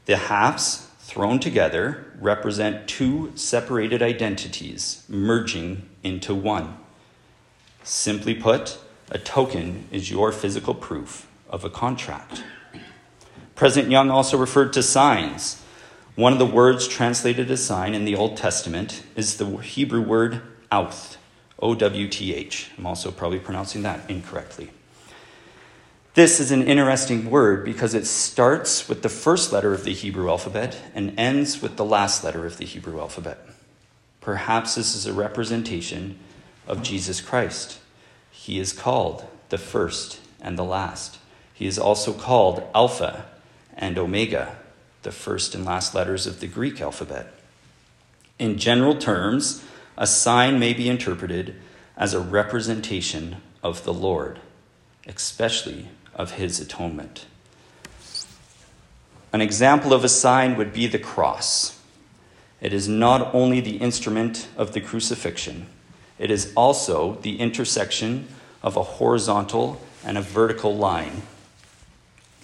The 0.05 0.17
halves 0.17 0.87
thrown 0.99 1.39
together 1.39 2.13
represent 2.19 2.87
two 2.87 3.31
separated 3.35 4.03
identities 4.03 5.03
merging 5.09 5.89
into 6.03 6.35
one. 6.35 6.77
Simply 7.83 8.35
put, 8.35 8.77
a 9.09 9.17
token 9.17 9.87
is 9.91 10.11
your 10.11 10.31
physical 10.31 10.75
proof 10.75 11.27
of 11.49 11.63
a 11.63 11.69
contract. 11.69 12.43
President 13.55 13.91
Young 13.91 14.11
also 14.11 14.37
referred 14.37 14.73
to 14.73 14.83
signs. 14.83 15.61
One 16.15 16.33
of 16.33 16.39
the 16.39 16.45
words 16.45 16.87
translated 16.87 17.49
as 17.49 17.65
sign 17.65 17.95
in 17.95 18.05
the 18.05 18.15
Old 18.15 18.37
Testament 18.37 19.03
is 19.15 19.37
the 19.37 19.57
Hebrew 19.57 20.01
word 20.01 20.41
outh, 20.71 21.17
O 21.59 21.75
W 21.75 22.07
T 22.07 22.33
H. 22.33 22.71
I'm 22.77 22.85
also 22.85 23.11
probably 23.11 23.39
pronouncing 23.39 23.83
that 23.83 24.09
incorrectly. 24.09 24.69
This 26.15 26.39
is 26.39 26.51
an 26.51 26.63
interesting 26.63 27.29
word 27.29 27.65
because 27.65 27.93
it 27.93 28.05
starts 28.05 28.87
with 28.87 29.01
the 29.01 29.09
first 29.09 29.51
letter 29.51 29.73
of 29.73 29.83
the 29.83 29.93
Hebrew 29.93 30.29
alphabet 30.29 30.77
and 30.93 31.13
ends 31.19 31.61
with 31.61 31.75
the 31.75 31.83
last 31.83 32.23
letter 32.23 32.45
of 32.45 32.57
the 32.57 32.65
Hebrew 32.65 32.99
alphabet. 33.01 33.37
Perhaps 34.21 34.75
this 34.75 34.95
is 34.95 35.05
a 35.05 35.13
representation 35.13 36.17
of 36.67 36.83
Jesus 36.83 37.19
Christ. 37.19 37.79
He 38.31 38.59
is 38.59 38.71
called 38.71 39.25
the 39.49 39.57
first 39.57 40.21
and 40.39 40.57
the 40.57 40.63
last. 40.63 41.19
He 41.53 41.67
is 41.67 41.77
also 41.77 42.13
called 42.13 42.63
Alpha 42.73 43.25
and 43.75 43.97
Omega, 43.97 44.55
the 45.03 45.11
first 45.11 45.53
and 45.53 45.65
last 45.65 45.93
letters 45.93 46.25
of 46.25 46.39
the 46.39 46.47
Greek 46.47 46.79
alphabet. 46.79 47.33
In 48.39 48.57
general 48.57 48.95
terms, 48.95 49.63
a 49.97 50.07
sign 50.07 50.59
may 50.59 50.73
be 50.73 50.89
interpreted 50.89 51.55
as 51.97 52.13
a 52.13 52.19
representation 52.19 53.37
of 53.63 53.83
the 53.83 53.93
Lord, 53.93 54.39
especially 55.07 55.89
of 56.13 56.31
his 56.31 56.59
atonement. 56.59 57.25
An 59.31 59.41
example 59.41 59.93
of 59.93 60.03
a 60.03 60.09
sign 60.09 60.55
would 60.55 60.71
be 60.71 60.87
the 60.87 60.99
cross. 60.99 61.79
It 62.61 62.73
is 62.73 62.87
not 62.87 63.33
only 63.33 63.59
the 63.59 63.77
instrument 63.77 64.47
of 64.55 64.73
the 64.73 64.81
crucifixion, 64.81 65.67
it 66.17 66.31
is 66.31 66.53
also 66.55 67.15
the 67.15 67.39
intersection 67.39 68.27
of 68.63 68.77
a 68.77 68.83
horizontal 68.83 69.81
and 70.05 70.17
a 70.17 70.21
vertical 70.21 70.75
line. 70.75 71.23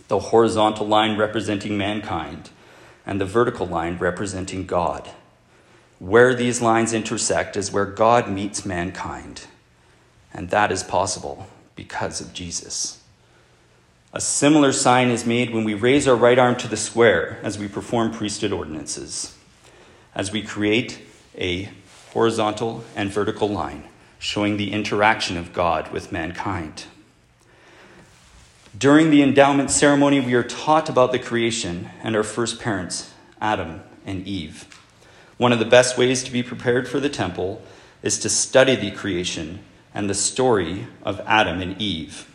The 0.10 0.20
horizontal 0.20 0.86
line 0.86 1.18
representing 1.18 1.78
mankind, 1.78 2.50
and 3.06 3.22
the 3.22 3.26
vertical 3.26 3.66
line 3.66 3.98
representing 3.98 4.66
God. 4.66 5.10
Where 6.02 6.34
these 6.34 6.64
lines 6.64 6.94
intersect 6.94 7.56
is 7.56 7.72
where 7.72 7.86
God 7.86 8.28
meets 8.28 8.66
mankind, 8.66 9.46
and 10.34 10.50
that 10.50 10.72
is 10.72 10.82
possible 10.82 11.46
because 11.76 12.20
of 12.20 12.34
Jesus. 12.34 13.04
A 14.12 14.20
similar 14.20 14.72
sign 14.72 15.12
is 15.12 15.28
made 15.28 15.54
when 15.54 15.64
we 15.64 15.76
raise 15.76 16.08
our 16.08 16.16
right 16.16 16.40
arm 16.40 16.56
to 16.56 16.68
the 16.68 16.76
square 16.76 17.38
as 17.44 17.60
we 17.60 17.68
perform 17.68 18.12
priesthood 18.12 18.52
ordinances, 18.52 19.38
as 20.16 20.32
we 20.32 20.42
create 20.42 21.04
a 21.38 21.70
horizontal 22.14 22.84
and 22.96 23.12
vertical 23.12 23.48
line 23.48 23.84
showing 24.18 24.58
the 24.58 24.72
interaction 24.72 25.38
of 25.38 25.54
God 25.54 25.92
with 25.92 26.12
mankind. 26.12 26.86
During 28.76 29.12
the 29.12 29.22
endowment 29.22 29.70
ceremony, 29.70 30.20
we 30.20 30.34
are 30.34 30.42
taught 30.42 30.90
about 30.90 31.12
the 31.12 31.20
creation 31.20 31.92
and 32.02 32.16
our 32.16 32.24
first 32.24 32.60
parents, 32.60 33.14
Adam 33.40 33.82
and 34.04 34.28
Eve. 34.28 34.81
One 35.42 35.52
of 35.52 35.58
the 35.58 35.66
best 35.66 35.98
ways 35.98 36.24
to 36.26 36.32
be 36.32 36.44
prepared 36.44 36.88
for 36.88 37.00
the 37.00 37.10
temple 37.10 37.64
is 38.04 38.20
to 38.20 38.30
study 38.30 38.76
the 38.76 38.92
creation 38.92 39.62
and 39.92 40.08
the 40.08 40.14
story 40.14 40.86
of 41.02 41.20
Adam 41.26 41.62
and 41.62 41.82
Eve. 41.82 42.32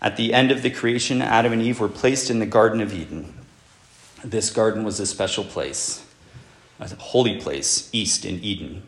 At 0.00 0.16
the 0.16 0.32
end 0.32 0.52
of 0.52 0.62
the 0.62 0.70
creation, 0.70 1.20
Adam 1.20 1.52
and 1.52 1.60
Eve 1.60 1.80
were 1.80 1.88
placed 1.88 2.30
in 2.30 2.38
the 2.38 2.46
Garden 2.46 2.80
of 2.80 2.94
Eden. 2.94 3.34
This 4.22 4.50
garden 4.50 4.84
was 4.84 5.00
a 5.00 5.06
special 5.06 5.42
place, 5.42 6.06
a 6.78 6.86
holy 6.94 7.40
place, 7.40 7.90
east 7.92 8.24
in 8.24 8.38
Eden. 8.38 8.84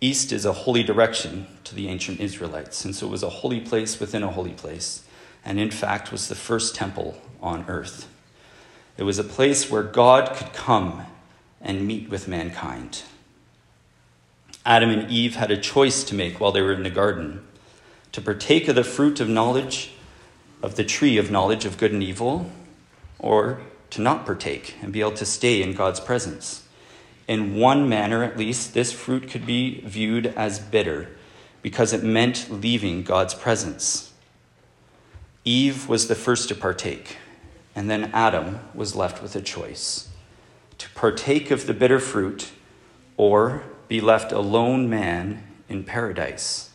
East 0.00 0.32
is 0.32 0.44
a 0.44 0.52
holy 0.52 0.82
direction 0.82 1.46
to 1.62 1.76
the 1.76 1.86
ancient 1.86 2.18
Israelites, 2.18 2.84
and 2.84 2.92
so 2.92 3.06
it 3.06 3.10
was 3.10 3.22
a 3.22 3.28
holy 3.28 3.60
place 3.60 4.00
within 4.00 4.24
a 4.24 4.32
holy 4.32 4.54
place, 4.54 5.04
and 5.44 5.60
in 5.60 5.70
fact 5.70 6.10
was 6.10 6.26
the 6.26 6.34
first 6.34 6.74
temple 6.74 7.16
on 7.40 7.64
earth. 7.68 8.08
It 8.96 9.04
was 9.04 9.20
a 9.20 9.22
place 9.22 9.70
where 9.70 9.84
God 9.84 10.34
could 10.34 10.52
come 10.52 11.06
and 11.60 11.86
meet 11.86 12.08
with 12.08 12.28
mankind. 12.28 13.02
Adam 14.64 14.90
and 14.90 15.10
Eve 15.10 15.36
had 15.36 15.50
a 15.50 15.56
choice 15.56 16.04
to 16.04 16.14
make 16.14 16.38
while 16.38 16.52
they 16.52 16.62
were 16.62 16.72
in 16.72 16.82
the 16.82 16.90
garden 16.90 17.46
to 18.12 18.20
partake 18.20 18.68
of 18.68 18.74
the 18.74 18.84
fruit 18.84 19.20
of 19.20 19.28
knowledge, 19.28 19.92
of 20.62 20.76
the 20.76 20.84
tree 20.84 21.16
of 21.16 21.30
knowledge 21.30 21.64
of 21.64 21.78
good 21.78 21.92
and 21.92 22.02
evil, 22.02 22.50
or 23.18 23.60
to 23.90 24.00
not 24.00 24.26
partake 24.26 24.76
and 24.82 24.92
be 24.92 25.00
able 25.00 25.12
to 25.12 25.24
stay 25.24 25.62
in 25.62 25.72
God's 25.74 26.00
presence 26.00 26.64
in 27.30 27.54
one 27.54 27.88
manner 27.88 28.24
at 28.24 28.36
least, 28.36 28.74
this 28.74 28.90
fruit 28.90 29.30
could 29.30 29.46
be 29.46 29.82
viewed 29.82 30.26
as 30.26 30.58
bitter 30.58 31.08
because 31.62 31.92
it 31.92 32.02
meant 32.02 32.50
leaving 32.50 33.04
God's 33.04 33.34
presence. 33.34 34.12
Eve 35.44 35.88
was 35.88 36.08
the 36.08 36.16
first 36.16 36.48
to 36.48 36.56
partake, 36.56 37.18
and 37.76 37.88
then 37.88 38.10
Adam 38.12 38.58
was 38.74 38.96
left 38.96 39.22
with 39.22 39.36
a 39.36 39.40
choice 39.40 40.09
to 40.80 40.88
partake 40.90 41.50
of 41.50 41.66
the 41.66 41.74
bitter 41.74 42.00
fruit 42.00 42.52
or 43.18 43.62
be 43.86 44.00
left 44.00 44.32
a 44.32 44.40
lone 44.40 44.88
man 44.88 45.46
in 45.68 45.84
paradise. 45.84 46.70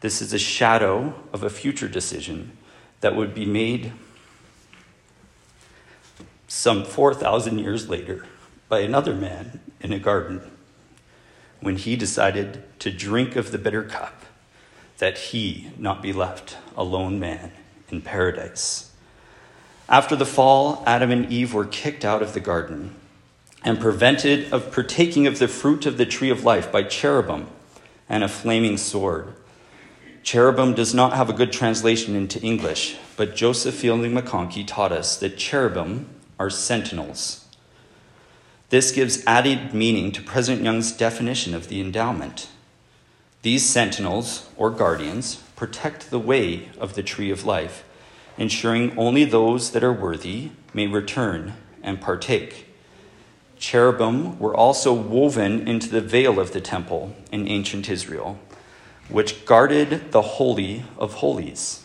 This 0.00 0.20
is 0.20 0.32
a 0.32 0.38
shadow 0.38 1.14
of 1.32 1.44
a 1.44 1.48
future 1.48 1.86
decision 1.86 2.58
that 3.02 3.14
would 3.14 3.32
be 3.32 3.46
made 3.46 3.92
some 6.48 6.84
4,000 6.84 7.60
years 7.60 7.88
later 7.88 8.26
by 8.68 8.80
another 8.80 9.14
man 9.14 9.60
in 9.80 9.92
a 9.92 10.00
garden 10.00 10.50
when 11.60 11.76
he 11.76 11.94
decided 11.94 12.64
to 12.80 12.90
drink 12.90 13.36
of 13.36 13.52
the 13.52 13.58
bitter 13.58 13.84
cup 13.84 14.24
that 14.98 15.18
he 15.18 15.70
not 15.78 16.02
be 16.02 16.12
left 16.12 16.56
a 16.76 16.82
lone 16.82 17.20
man 17.20 17.52
in 17.90 18.02
paradise. 18.02 18.90
After 19.88 20.16
the 20.16 20.26
fall, 20.26 20.82
Adam 20.84 21.12
and 21.12 21.30
Eve 21.30 21.54
were 21.54 21.64
kicked 21.64 22.04
out 22.04 22.20
of 22.20 22.34
the 22.34 22.40
garden 22.40 22.96
and 23.64 23.80
prevented 23.80 24.52
of 24.52 24.70
partaking 24.70 25.26
of 25.26 25.38
the 25.38 25.48
fruit 25.48 25.86
of 25.86 25.96
the 25.96 26.06
tree 26.06 26.30
of 26.30 26.44
life 26.44 26.70
by 26.70 26.82
cherubim 26.82 27.48
and 28.08 28.22
a 28.22 28.28
flaming 28.28 28.76
sword. 28.76 29.34
Cherubim 30.22 30.74
does 30.74 30.94
not 30.94 31.14
have 31.14 31.28
a 31.28 31.34
good 31.34 31.52
translation 31.52 32.14
into 32.14 32.40
English, 32.40 32.96
but 33.16 33.34
Joseph 33.34 33.74
Fielding 33.74 34.12
McConkie 34.12 34.66
taught 34.66 34.92
us 34.92 35.16
that 35.16 35.36
cherubim 35.36 36.08
are 36.38 36.50
sentinels 36.50 37.44
this 38.74 38.90
gives 38.90 39.24
added 39.24 39.72
meaning 39.72 40.10
to 40.10 40.20
President 40.20 40.64
Young's 40.64 40.90
definition 40.90 41.54
of 41.54 41.68
the 41.68 41.80
endowment. 41.80 42.48
These 43.42 43.64
sentinels, 43.64 44.48
or 44.56 44.68
guardians, 44.68 45.36
protect 45.54 46.10
the 46.10 46.18
way 46.18 46.70
of 46.80 46.94
the 46.94 47.02
tree 47.04 47.30
of 47.30 47.44
life, 47.44 47.84
ensuring 48.36 48.98
only 48.98 49.24
those 49.24 49.70
that 49.70 49.84
are 49.84 49.92
worthy 49.92 50.50
may 50.72 50.88
return 50.88 51.54
and 51.84 52.00
partake. 52.00 52.73
Cherubim 53.64 54.38
were 54.38 54.54
also 54.54 54.92
woven 54.92 55.66
into 55.66 55.88
the 55.88 56.02
veil 56.02 56.38
of 56.38 56.52
the 56.52 56.60
temple 56.60 57.16
in 57.32 57.48
ancient 57.48 57.88
Israel, 57.88 58.38
which 59.08 59.46
guarded 59.46 60.12
the 60.12 60.20
Holy 60.20 60.84
of 60.98 61.14
Holies. 61.14 61.82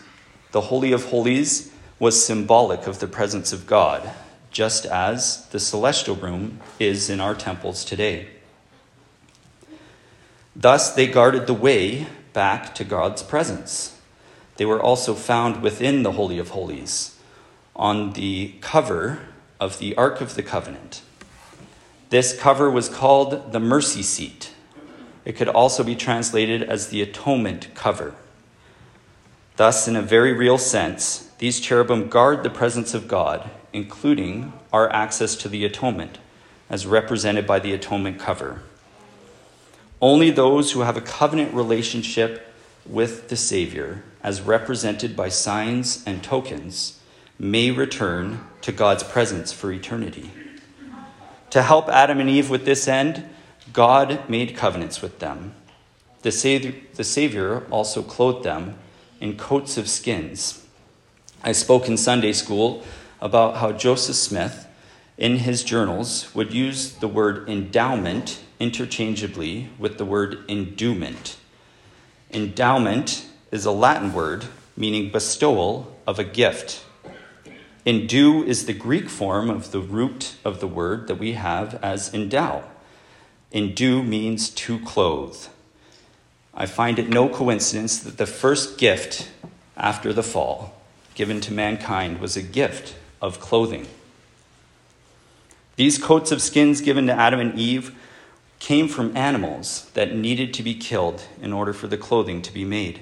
The 0.52 0.68
Holy 0.68 0.92
of 0.92 1.06
Holies 1.06 1.72
was 1.98 2.26
symbolic 2.26 2.86
of 2.86 3.00
the 3.00 3.08
presence 3.08 3.54
of 3.54 3.66
God, 3.66 4.12
just 4.52 4.86
as 4.86 5.46
the 5.52 5.60
celestial 5.60 6.18
room 6.18 6.60
is 6.80 7.10
in 7.10 7.22
our 7.22 7.34
temples 7.34 7.86
today. 7.86 8.28
Thus, 10.54 10.94
they 10.94 11.08
guarded 11.08 11.48
the 11.48 11.54
way 11.54 12.08
back 12.34 12.76
to 12.76 12.84
God's 12.84 13.24
presence. 13.24 13.98
They 14.58 14.66
were 14.66 14.82
also 14.82 15.14
found 15.14 15.62
within 15.62 16.04
the 16.04 16.12
Holy 16.12 16.40
of 16.40 16.50
Holies, 16.50 17.18
on 17.74 18.12
the 18.12 18.56
cover 18.60 19.20
of 19.62 19.80
the 19.80 19.96
Ark 19.96 20.20
of 20.20 20.36
the 20.36 20.44
Covenant. 20.44 21.04
This 22.10 22.38
cover 22.38 22.70
was 22.70 22.90
called 22.90 23.52
the 23.52 23.60
mercy 23.60 24.02
seat. 24.02 24.52
It 25.26 25.36
could 25.36 25.50
also 25.50 25.84
be 25.84 25.96
translated 25.96 26.64
as 26.64 26.88
the 26.88 27.02
atonement 27.02 27.68
cover. 27.76 28.16
Thus, 29.58 29.88
in 29.88 29.96
a 29.96 30.02
very 30.02 30.34
real 30.34 30.58
sense, 30.58 31.30
these 31.38 31.60
cherubim 31.60 32.08
guard 32.08 32.44
the 32.44 32.50
presence 32.50 32.94
of 32.94 33.08
God 33.08 33.50
including 33.74 34.54
our 34.74 34.92
access 34.92 35.36
to 35.36 35.50
the 35.50 35.66
atonement, 35.66 36.18
as 36.70 36.86
represented 36.86 37.46
by 37.46 37.60
the 37.60 37.74
atonement 37.74 38.20
cover. 38.20 38.62
Only 40.02 40.32
those 40.32 40.72
who 40.72 40.82
have 40.82 40.98
a 40.98 41.02
covenant 41.02 41.54
relationship 41.54 42.54
with 42.86 43.30
the 43.30 43.36
Savior, 43.36 44.04
as 44.24 44.42
represented 44.42 45.16
by 45.16 45.30
signs 45.30 46.04
and 46.06 46.24
tokens, 46.24 47.00
may 47.38 47.72
return 47.72 48.46
to 48.62 48.72
God's 48.72 49.04
presence 49.04 49.52
for 49.52 49.72
eternity. 49.72 50.32
To 51.52 51.64
help 51.64 51.90
Adam 51.90 52.20
and 52.20 52.30
Eve 52.30 52.50
with 52.50 52.66
this 52.66 52.88
end, 52.88 53.28
God 53.74 54.30
made 54.30 54.56
covenants 54.56 55.02
with 55.02 55.20
them. 55.20 55.54
The 56.22 56.32
Savior, 56.32 56.76
the 56.96 57.04
Savior 57.04 57.66
also 57.72 58.04
clothed 58.04 58.44
them 58.44 58.76
in 59.20 59.38
coats 59.38 59.78
of 59.78 59.90
skins. 59.90 60.66
I 61.44 61.54
spoke 61.54 61.88
in 61.88 61.98
Sunday 61.98 62.34
school 62.34 62.84
about 63.22 63.58
how 63.58 63.72
Joseph 63.72 64.16
Smith, 64.16 64.68
in 65.18 65.38
his 65.38 65.64
journals, 65.64 66.34
would 66.36 66.54
use 66.54 66.94
the 66.94 67.08
word 67.08 67.50
endowment 67.50 68.42
interchangeably 68.60 69.70
with 69.78 69.98
the 69.98 70.06
word 70.06 70.44
enduement. 70.50 71.38
Endowment 72.32 73.26
is 73.52 73.66
a 73.66 73.72
Latin 73.72 74.14
word 74.14 74.46
meaning 74.76 75.12
bestowal 75.12 75.96
of 76.06 76.20
a 76.20 76.24
gift. 76.24 76.86
Endue 77.90 78.44
is 78.44 78.68
the 78.68 78.74
Greek 78.74 79.10
form 79.10 79.50
of 79.50 79.72
the 79.72 79.80
root 79.80 80.36
of 80.46 80.60
the 80.60 80.68
word 80.68 81.08
that 81.08 81.16
we 81.16 81.32
have 81.32 81.74
as 81.84 82.14
endow. 82.14 82.64
Endue 83.52 84.04
means 84.04 84.52
to 84.52 84.78
clothe. 84.82 85.48
I 86.54 86.68
find 86.68 87.00
it 87.00 87.10
no 87.10 87.28
coincidence 87.28 87.98
that 87.98 88.20
the 88.20 88.28
first 88.28 88.78
gift 88.78 89.32
after 89.76 90.14
the 90.14 90.22
fall 90.22 90.80
given 91.16 91.42
to 91.42 91.52
mankind 91.52 92.20
was 92.20 92.38
a 92.38 92.44
gift 92.44 92.94
of 93.24 93.40
clothing. 93.40 93.88
These 95.76 95.98
coats 95.98 96.32
of 96.32 96.44
skins 96.44 96.82
given 96.82 97.08
to 97.08 97.14
Adam 97.14 97.40
and 97.40 97.58
Eve 97.58 97.96
came 98.60 98.88
from 98.88 99.18
animals 99.18 99.90
that 99.96 100.16
needed 100.16 100.54
to 100.54 100.62
be 100.62 100.76
killed 100.76 101.24
in 101.42 101.52
order 101.52 101.74
for 101.74 101.88
the 101.88 101.98
clothing 101.98 102.44
to 102.44 102.54
be 102.54 102.64
made. 102.64 103.00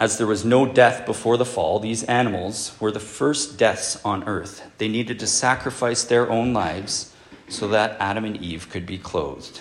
As 0.00 0.16
there 0.16 0.26
was 0.26 0.46
no 0.46 0.64
death 0.64 1.04
before 1.04 1.36
the 1.36 1.44
fall, 1.44 1.78
these 1.78 2.04
animals 2.04 2.74
were 2.80 2.90
the 2.90 2.98
first 2.98 3.58
deaths 3.58 4.02
on 4.02 4.24
earth. 4.26 4.62
They 4.78 4.88
needed 4.88 5.20
to 5.20 5.26
sacrifice 5.26 6.02
their 6.02 6.30
own 6.30 6.54
lives 6.54 7.14
so 7.50 7.68
that 7.68 7.98
Adam 8.00 8.24
and 8.24 8.38
Eve 8.38 8.70
could 8.70 8.86
be 8.86 8.96
clothed. 8.96 9.60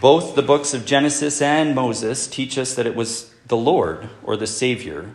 Both 0.00 0.36
the 0.36 0.42
books 0.42 0.74
of 0.74 0.86
Genesis 0.86 1.42
and 1.42 1.74
Moses 1.74 2.28
teach 2.28 2.56
us 2.56 2.74
that 2.74 2.86
it 2.86 2.94
was 2.94 3.34
the 3.48 3.56
Lord 3.56 4.08
or 4.22 4.36
the 4.36 4.46
Savior 4.46 5.10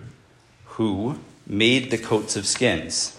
who 0.65 1.19
made 1.47 1.89
the 1.89 1.97
coats 1.97 2.35
of 2.35 2.45
skins. 2.45 3.17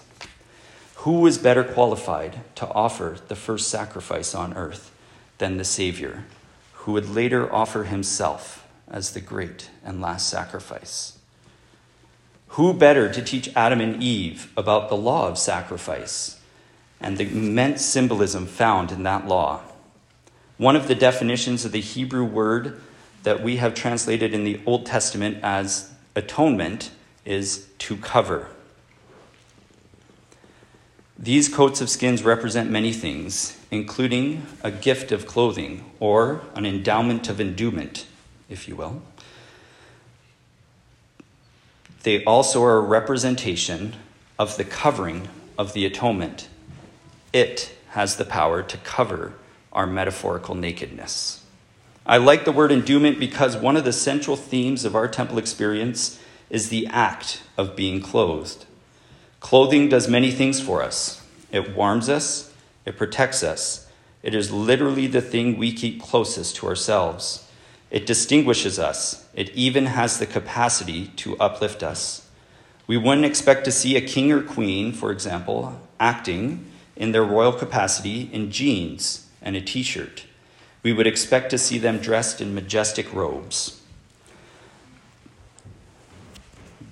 Who 0.96 1.20
was 1.20 1.38
better 1.38 1.64
qualified 1.64 2.40
to 2.56 2.68
offer 2.68 3.16
the 3.28 3.36
first 3.36 3.70
sacrifice 3.70 4.34
on 4.34 4.52
earth 4.52 4.90
than 5.38 5.56
the 5.56 5.64
Savior, 5.64 6.24
who 6.72 6.92
would 6.92 7.08
later 7.08 7.50
offer 7.50 7.84
himself 7.84 8.61
as 8.92 9.12
the 9.12 9.20
great 9.20 9.70
and 9.84 10.00
last 10.00 10.28
sacrifice? 10.28 11.18
Who 12.48 12.74
better 12.74 13.10
to 13.10 13.22
teach 13.22 13.50
Adam 13.56 13.80
and 13.80 14.02
Eve 14.02 14.52
about 14.56 14.90
the 14.90 14.96
law 14.96 15.26
of 15.26 15.38
sacrifice 15.38 16.38
and 17.00 17.16
the 17.16 17.26
immense 17.26 17.82
symbolism 17.84 18.46
found 18.46 18.92
in 18.92 19.02
that 19.04 19.26
law? 19.26 19.62
One 20.58 20.76
of 20.76 20.86
the 20.86 20.94
definitions 20.94 21.64
of 21.64 21.72
the 21.72 21.80
Hebrew 21.80 22.24
word 22.24 22.80
that 23.22 23.42
we 23.42 23.56
have 23.56 23.74
translated 23.74 24.34
in 24.34 24.44
the 24.44 24.60
Old 24.66 24.84
Testament 24.84 25.38
as 25.42 25.90
atonement 26.14 26.90
is 27.24 27.68
to 27.78 27.96
cover. 27.96 28.48
These 31.18 31.48
coats 31.48 31.80
of 31.80 31.88
skins 31.88 32.22
represent 32.22 32.68
many 32.68 32.92
things, 32.92 33.58
including 33.70 34.44
a 34.62 34.70
gift 34.70 35.12
of 35.12 35.26
clothing 35.26 35.90
or 36.00 36.42
an 36.54 36.66
endowment 36.66 37.28
of 37.28 37.40
endowment, 37.40 38.06
if 38.52 38.68
you 38.68 38.76
will. 38.76 39.02
They 42.02 42.22
also 42.24 42.62
are 42.64 42.78
a 42.78 42.80
representation 42.80 43.94
of 44.38 44.56
the 44.56 44.64
covering 44.64 45.28
of 45.58 45.72
the 45.72 45.86
atonement. 45.86 46.48
It 47.32 47.74
has 47.90 48.16
the 48.16 48.24
power 48.24 48.62
to 48.62 48.76
cover 48.78 49.34
our 49.72 49.86
metaphorical 49.86 50.54
nakedness. 50.54 51.44
I 52.04 52.16
like 52.16 52.44
the 52.44 52.52
word 52.52 52.72
endowment 52.72 53.20
because 53.20 53.56
one 53.56 53.76
of 53.76 53.84
the 53.84 53.92
central 53.92 54.36
themes 54.36 54.84
of 54.84 54.96
our 54.96 55.06
temple 55.06 55.38
experience 55.38 56.20
is 56.50 56.68
the 56.68 56.86
act 56.88 57.42
of 57.56 57.76
being 57.76 58.00
clothed. 58.00 58.66
Clothing 59.40 59.88
does 59.88 60.08
many 60.08 60.30
things 60.30 60.60
for 60.60 60.82
us 60.82 61.22
it 61.52 61.76
warms 61.76 62.08
us, 62.08 62.52
it 62.86 62.96
protects 62.96 63.42
us. 63.42 63.86
It 64.22 64.34
is 64.34 64.50
literally 64.50 65.06
the 65.06 65.20
thing 65.20 65.58
we 65.58 65.72
keep 65.72 66.00
closest 66.00 66.56
to 66.56 66.66
ourselves. 66.66 67.46
It 67.92 68.06
distinguishes 68.06 68.78
us. 68.78 69.26
It 69.34 69.50
even 69.50 69.84
has 69.84 70.18
the 70.18 70.26
capacity 70.26 71.08
to 71.16 71.36
uplift 71.36 71.82
us. 71.82 72.26
We 72.86 72.96
wouldn't 72.96 73.26
expect 73.26 73.66
to 73.66 73.70
see 73.70 73.96
a 73.96 74.00
king 74.00 74.32
or 74.32 74.42
queen, 74.42 74.92
for 74.92 75.12
example, 75.12 75.78
acting 76.00 76.64
in 76.96 77.12
their 77.12 77.22
royal 77.22 77.52
capacity 77.52 78.30
in 78.32 78.50
jeans 78.50 79.28
and 79.42 79.56
a 79.56 79.60
t 79.60 79.82
shirt. 79.82 80.24
We 80.82 80.94
would 80.94 81.06
expect 81.06 81.50
to 81.50 81.58
see 81.58 81.76
them 81.76 81.98
dressed 81.98 82.40
in 82.40 82.54
majestic 82.54 83.12
robes. 83.12 83.82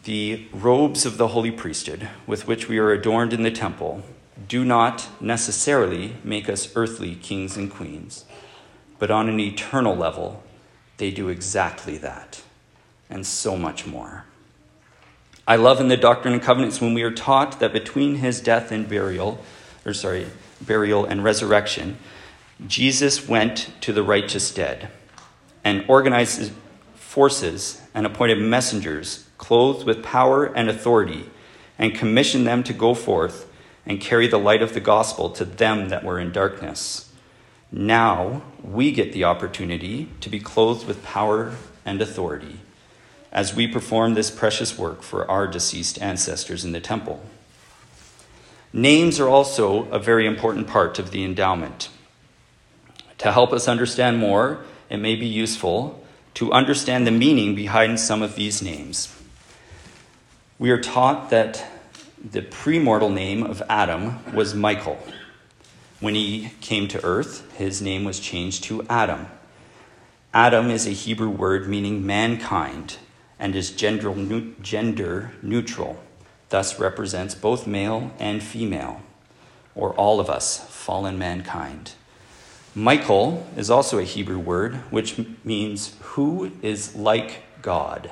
The 0.04 0.48
robes 0.52 1.06
of 1.06 1.16
the 1.16 1.28
holy 1.28 1.50
priesthood, 1.50 2.10
with 2.26 2.46
which 2.46 2.68
we 2.68 2.76
are 2.78 2.92
adorned 2.92 3.32
in 3.32 3.42
the 3.42 3.50
temple, 3.50 4.02
do 4.48 4.66
not 4.66 5.08
necessarily 5.18 6.16
make 6.22 6.46
us 6.50 6.76
earthly 6.76 7.14
kings 7.14 7.56
and 7.56 7.70
queens, 7.70 8.26
but 8.98 9.10
on 9.10 9.30
an 9.30 9.40
eternal 9.40 9.96
level, 9.96 10.42
they 11.00 11.10
do 11.10 11.28
exactly 11.28 11.96
that 11.98 12.42
and 13.08 13.26
so 13.26 13.56
much 13.56 13.86
more. 13.86 14.24
I 15.48 15.56
love 15.56 15.80
in 15.80 15.88
the 15.88 15.96
Doctrine 15.96 16.34
and 16.34 16.42
Covenants 16.42 16.80
when 16.80 16.94
we 16.94 17.02
are 17.02 17.10
taught 17.10 17.58
that 17.58 17.72
between 17.72 18.16
his 18.16 18.40
death 18.40 18.70
and 18.70 18.88
burial, 18.88 19.40
or 19.84 19.94
sorry, 19.94 20.26
burial 20.60 21.04
and 21.06 21.24
resurrection, 21.24 21.98
Jesus 22.66 23.26
went 23.26 23.72
to 23.80 23.92
the 23.92 24.02
righteous 24.02 24.52
dead 24.52 24.90
and 25.64 25.84
organized 25.88 26.38
his 26.38 26.52
forces 26.94 27.80
and 27.94 28.06
appointed 28.06 28.38
messengers 28.38 29.26
clothed 29.38 29.86
with 29.86 30.04
power 30.04 30.44
and 30.44 30.68
authority 30.68 31.30
and 31.78 31.94
commissioned 31.94 32.46
them 32.46 32.62
to 32.62 32.74
go 32.74 32.94
forth 32.94 33.50
and 33.86 34.00
carry 34.00 34.28
the 34.28 34.38
light 34.38 34.62
of 34.62 34.74
the 34.74 34.80
gospel 34.80 35.30
to 35.30 35.44
them 35.46 35.88
that 35.88 36.04
were 36.04 36.20
in 36.20 36.30
darkness. 36.30 37.09
Now 37.72 38.42
we 38.62 38.90
get 38.92 39.12
the 39.12 39.24
opportunity 39.24 40.08
to 40.20 40.28
be 40.28 40.40
clothed 40.40 40.86
with 40.86 41.04
power 41.04 41.54
and 41.84 42.02
authority 42.02 42.60
as 43.32 43.54
we 43.54 43.68
perform 43.68 44.14
this 44.14 44.30
precious 44.30 44.76
work 44.76 45.02
for 45.02 45.30
our 45.30 45.46
deceased 45.46 46.00
ancestors 46.02 46.64
in 46.64 46.72
the 46.72 46.80
temple. 46.80 47.20
Names 48.72 49.20
are 49.20 49.28
also 49.28 49.88
a 49.90 49.98
very 49.98 50.26
important 50.26 50.66
part 50.66 50.98
of 50.98 51.10
the 51.10 51.24
endowment. 51.24 51.88
To 53.18 53.32
help 53.32 53.52
us 53.52 53.68
understand 53.68 54.18
more, 54.18 54.64
it 54.88 54.96
may 54.96 55.14
be 55.14 55.26
useful 55.26 56.04
to 56.34 56.52
understand 56.52 57.06
the 57.06 57.12
meaning 57.12 57.54
behind 57.54 58.00
some 58.00 58.22
of 58.22 58.34
these 58.34 58.62
names. 58.62 59.14
We 60.58 60.70
are 60.70 60.80
taught 60.80 61.30
that 61.30 61.64
the 62.22 62.42
premortal 62.42 63.12
name 63.12 63.42
of 63.42 63.62
Adam 63.68 64.18
was 64.34 64.54
Michael. 64.54 64.98
When 66.00 66.14
he 66.14 66.52
came 66.62 66.88
to 66.88 67.04
earth, 67.04 67.50
his 67.58 67.82
name 67.82 68.04
was 68.04 68.20
changed 68.20 68.64
to 68.64 68.82
Adam. 68.88 69.26
Adam 70.32 70.70
is 70.70 70.86
a 70.86 70.90
Hebrew 70.90 71.28
word 71.28 71.68
meaning 71.68 72.06
mankind 72.06 72.96
and 73.38 73.54
is 73.54 73.70
gender, 73.70 75.32
neutral, 75.42 76.00
thus 76.48 76.78
represents 76.78 77.34
both 77.34 77.66
male 77.66 78.12
and 78.18 78.42
female, 78.42 79.02
or 79.74 79.92
all 79.94 80.20
of 80.20 80.30
us, 80.30 80.66
fallen 80.70 81.18
mankind. 81.18 81.92
Michael 82.74 83.46
is 83.56 83.68
also 83.70 83.98
a 83.98 84.04
Hebrew 84.04 84.38
word 84.38 84.76
which 84.90 85.20
means 85.44 85.96
who 86.00 86.52
is 86.62 86.94
like 86.94 87.42
God. 87.60 88.10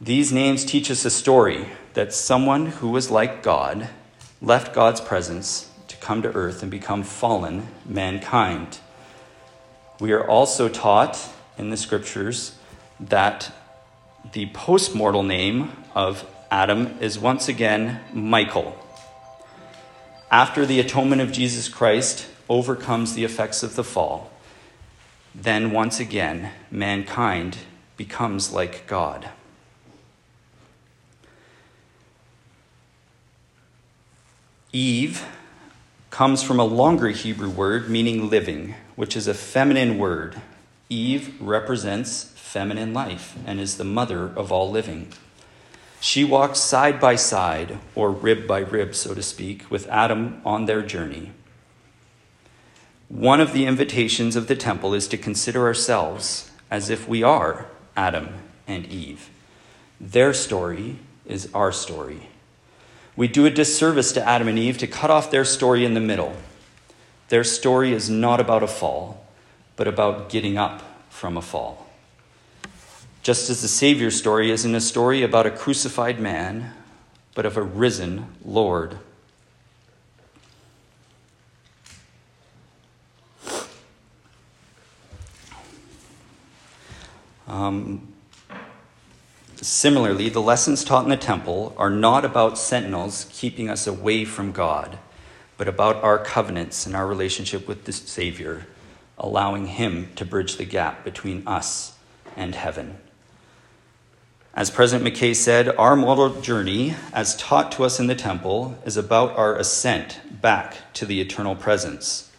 These 0.00 0.32
names 0.32 0.66
teach 0.66 0.90
us 0.90 1.04
a 1.06 1.10
story 1.10 1.70
that 1.94 2.12
someone 2.12 2.66
who 2.66 2.90
was 2.90 3.10
like 3.10 3.42
God 3.42 3.88
left 4.42 4.74
God's 4.74 5.00
presence 5.00 5.67
come 6.08 6.22
to 6.22 6.32
earth 6.32 6.62
and 6.62 6.70
become 6.70 7.02
fallen 7.02 7.68
mankind. 7.84 8.78
We 10.00 10.12
are 10.12 10.26
also 10.26 10.66
taught 10.66 11.18
in 11.58 11.68
the 11.68 11.76
scriptures 11.76 12.56
that 12.98 13.54
the 14.32 14.46
postmortal 14.52 15.26
name 15.26 15.70
of 15.94 16.24
Adam 16.50 16.96
is 17.02 17.18
once 17.18 17.46
again 17.46 18.00
Michael. 18.14 18.74
After 20.30 20.64
the 20.64 20.80
atonement 20.80 21.20
of 21.20 21.30
Jesus 21.30 21.68
Christ 21.68 22.26
overcomes 22.48 23.12
the 23.12 23.24
effects 23.24 23.62
of 23.62 23.76
the 23.76 23.84
fall, 23.84 24.30
then 25.34 25.72
once 25.72 26.00
again 26.00 26.52
mankind 26.70 27.58
becomes 27.98 28.50
like 28.50 28.86
God. 28.86 29.28
Eve 34.72 35.26
comes 36.18 36.42
from 36.42 36.58
a 36.58 36.64
longer 36.64 37.10
Hebrew 37.10 37.48
word 37.48 37.88
meaning 37.88 38.28
living, 38.28 38.74
which 38.96 39.16
is 39.16 39.28
a 39.28 39.32
feminine 39.32 39.96
word. 39.98 40.34
Eve 40.88 41.40
represents 41.40 42.24
feminine 42.34 42.92
life 42.92 43.38
and 43.46 43.60
is 43.60 43.76
the 43.76 43.84
mother 43.84 44.24
of 44.34 44.50
all 44.50 44.68
living. 44.68 45.12
She 46.00 46.24
walks 46.24 46.58
side 46.58 46.98
by 46.98 47.14
side, 47.14 47.78
or 47.94 48.10
rib 48.10 48.48
by 48.48 48.58
rib, 48.58 48.96
so 48.96 49.14
to 49.14 49.22
speak, 49.22 49.70
with 49.70 49.86
Adam 49.86 50.42
on 50.44 50.66
their 50.66 50.82
journey. 50.82 51.30
One 53.08 53.40
of 53.40 53.52
the 53.52 53.66
invitations 53.66 54.34
of 54.34 54.48
the 54.48 54.56
temple 54.56 54.94
is 54.94 55.06
to 55.06 55.16
consider 55.16 55.66
ourselves 55.66 56.50
as 56.68 56.90
if 56.90 57.06
we 57.06 57.22
are 57.22 57.66
Adam 57.96 58.30
and 58.66 58.86
Eve. 58.86 59.30
Their 60.00 60.34
story 60.34 60.98
is 61.24 61.48
our 61.54 61.70
story. 61.70 62.22
We 63.18 63.26
do 63.26 63.46
a 63.46 63.50
disservice 63.50 64.12
to 64.12 64.24
Adam 64.24 64.46
and 64.46 64.56
Eve 64.56 64.78
to 64.78 64.86
cut 64.86 65.10
off 65.10 65.32
their 65.32 65.44
story 65.44 65.84
in 65.84 65.94
the 65.94 66.00
middle. 66.00 66.36
Their 67.30 67.42
story 67.42 67.92
is 67.92 68.08
not 68.08 68.38
about 68.38 68.62
a 68.62 68.68
fall, 68.68 69.26
but 69.74 69.88
about 69.88 70.28
getting 70.28 70.56
up 70.56 70.84
from 71.10 71.36
a 71.36 71.42
fall. 71.42 71.88
Just 73.24 73.50
as 73.50 73.60
the 73.60 73.66
Savior's 73.66 74.16
story 74.16 74.52
isn't 74.52 74.72
a 74.72 74.80
story 74.80 75.24
about 75.24 75.46
a 75.46 75.50
crucified 75.50 76.20
man, 76.20 76.72
but 77.34 77.44
of 77.44 77.56
a 77.56 77.62
risen 77.62 78.36
Lord. 78.44 78.98
Um, 87.48 88.07
similarly, 89.64 90.28
the 90.28 90.42
lessons 90.42 90.84
taught 90.84 91.04
in 91.04 91.10
the 91.10 91.16
temple 91.16 91.74
are 91.76 91.90
not 91.90 92.24
about 92.24 92.58
sentinels 92.58 93.26
keeping 93.32 93.68
us 93.68 93.86
away 93.86 94.24
from 94.24 94.52
God, 94.52 94.98
but 95.56 95.68
about 95.68 95.96
our 96.02 96.18
covenants 96.18 96.86
and 96.86 96.94
our 96.94 97.06
relationship 97.06 97.66
with 97.66 97.84
the 97.84 97.92
Savior, 97.92 98.66
allowing 99.16 99.66
Him 99.66 100.10
to 100.16 100.24
bridge 100.24 100.56
the 100.56 100.64
gap 100.64 101.04
between 101.04 101.46
us 101.46 101.96
and 102.36 102.54
heaven. 102.54 102.98
As 104.54 104.70
President 104.70 105.08
McKay 105.08 105.36
said, 105.36 105.68
our 105.76 105.94
mortal 105.94 106.40
journey, 106.40 106.96
as 107.12 107.36
taught 107.36 107.70
to 107.72 107.84
us 107.84 108.00
in 108.00 108.08
the 108.08 108.14
temple, 108.16 108.76
is 108.84 108.96
about 108.96 109.36
our 109.36 109.56
ascent 109.56 110.20
back 110.40 110.92
to 110.94 111.06
the 111.06 111.20
eternal 111.20 111.54
presence. 111.54 112.30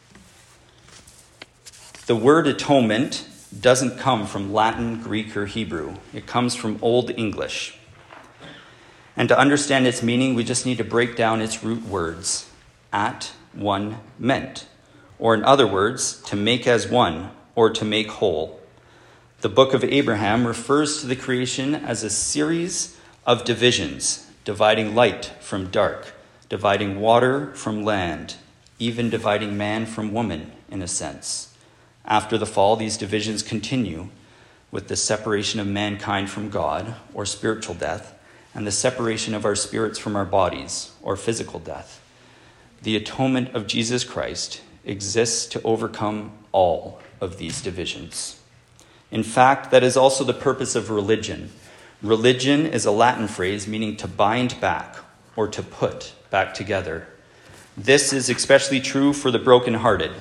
The 2.08 2.16
word 2.16 2.48
atonement 2.48 3.26
doesn't 3.58 3.98
come 3.98 4.28
from 4.28 4.54
Latin, 4.54 5.02
Greek, 5.02 5.36
or 5.36 5.46
Hebrew, 5.46 5.96
it 6.14 6.28
comes 6.28 6.56
from 6.56 6.78
Old 6.82 7.10
English. 7.12 7.78
And 9.18 9.28
to 9.30 9.38
understand 9.38 9.88
its 9.88 10.04
meaning, 10.04 10.36
we 10.36 10.44
just 10.44 10.66
need 10.66 10.78
to 10.78 10.84
break 10.84 11.16
down 11.16 11.42
its 11.42 11.64
root 11.64 11.84
words 11.84 12.50
at, 12.94 13.32
one, 13.54 13.98
meant. 14.18 14.68
Or, 15.18 15.34
in 15.34 15.44
other 15.44 15.68
words, 15.68 16.22
to 16.24 16.36
make 16.36 16.68
as 16.68 16.88
one, 16.88 17.32
or 17.56 17.70
to 17.72 17.84
make 17.84 18.10
whole. 18.10 18.60
The 19.42 19.50
book 19.50 19.74
of 19.74 19.84
Abraham 19.84 20.46
refers 20.46 21.02
to 21.02 21.08
the 21.08 21.16
creation 21.16 21.74
as 21.74 22.04
a 22.04 22.10
series 22.10 22.98
of 23.26 23.46
divisions, 23.46 24.28
dividing 24.46 24.96
light 24.96 25.34
from 25.40 25.70
dark, 25.70 26.14
dividing 26.48 27.00
water 27.00 27.54
from 27.56 27.84
land, 27.84 28.36
even 28.78 29.10
dividing 29.10 29.58
man 29.58 29.86
from 29.86 30.14
woman, 30.14 30.52
in 30.70 30.82
a 30.82 30.88
sense. 30.88 31.49
After 32.10 32.40
the 32.40 32.48
fall, 32.48 32.76
these 32.76 32.98
divisions 32.98 33.44
continue 33.44 34.10
with 34.72 34.88
the 34.88 34.96
separation 34.96 35.60
of 35.60 35.68
mankind 35.68 36.30
from 36.30 36.50
God, 36.50 36.96
or 37.14 37.26
spiritual 37.26 37.76
death, 37.76 38.18
and 38.54 38.66
the 38.66 38.72
separation 38.72 39.36
of 39.36 39.46
our 39.46 39.56
spirits 39.56 40.00
from 40.00 40.16
our 40.16 40.26
bodies, 40.26 40.92
or 41.02 41.16
physical 41.16 41.60
death. 41.60 42.02
The 42.82 42.96
atonement 42.96 43.54
of 43.56 43.68
Jesus 43.68 44.04
Christ 44.04 44.62
exists 44.86 45.46
to 45.48 45.62
overcome 45.64 46.32
all 46.52 47.00
of 47.22 47.38
these 47.38 47.62
divisions. 47.62 48.42
In 49.12 49.24
fact, 49.24 49.72
that 49.72 49.84
is 49.84 49.98
also 49.98 50.24
the 50.24 50.34
purpose 50.34 50.76
of 50.76 50.90
religion. 50.90 51.52
Religion 52.02 52.66
is 52.66 52.86
a 52.86 52.92
Latin 52.92 53.28
phrase 53.28 53.68
meaning 53.68 53.98
to 53.98 54.08
bind 54.08 54.60
back 54.62 54.98
or 55.36 55.48
to 55.48 55.62
put 55.62 56.14
back 56.30 56.54
together. 56.54 57.08
This 57.78 58.14
is 58.14 58.30
especially 58.30 58.80
true 58.80 59.14
for 59.14 59.32
the 59.32 59.40
brokenhearted. 59.40 60.12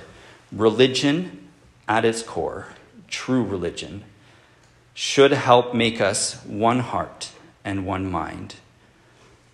Religion, 0.51 1.48
at 1.89 2.05
its 2.05 2.23
core, 2.23 2.69
true 3.09 3.43
religion, 3.43 4.05
should 4.95 5.33
help 5.33 5.75
make 5.75 6.01
us 6.01 6.45
one 6.45 6.81
heart 6.81 7.33
and 7.65 7.87
one 7.87 8.11
mind. 8.11 8.57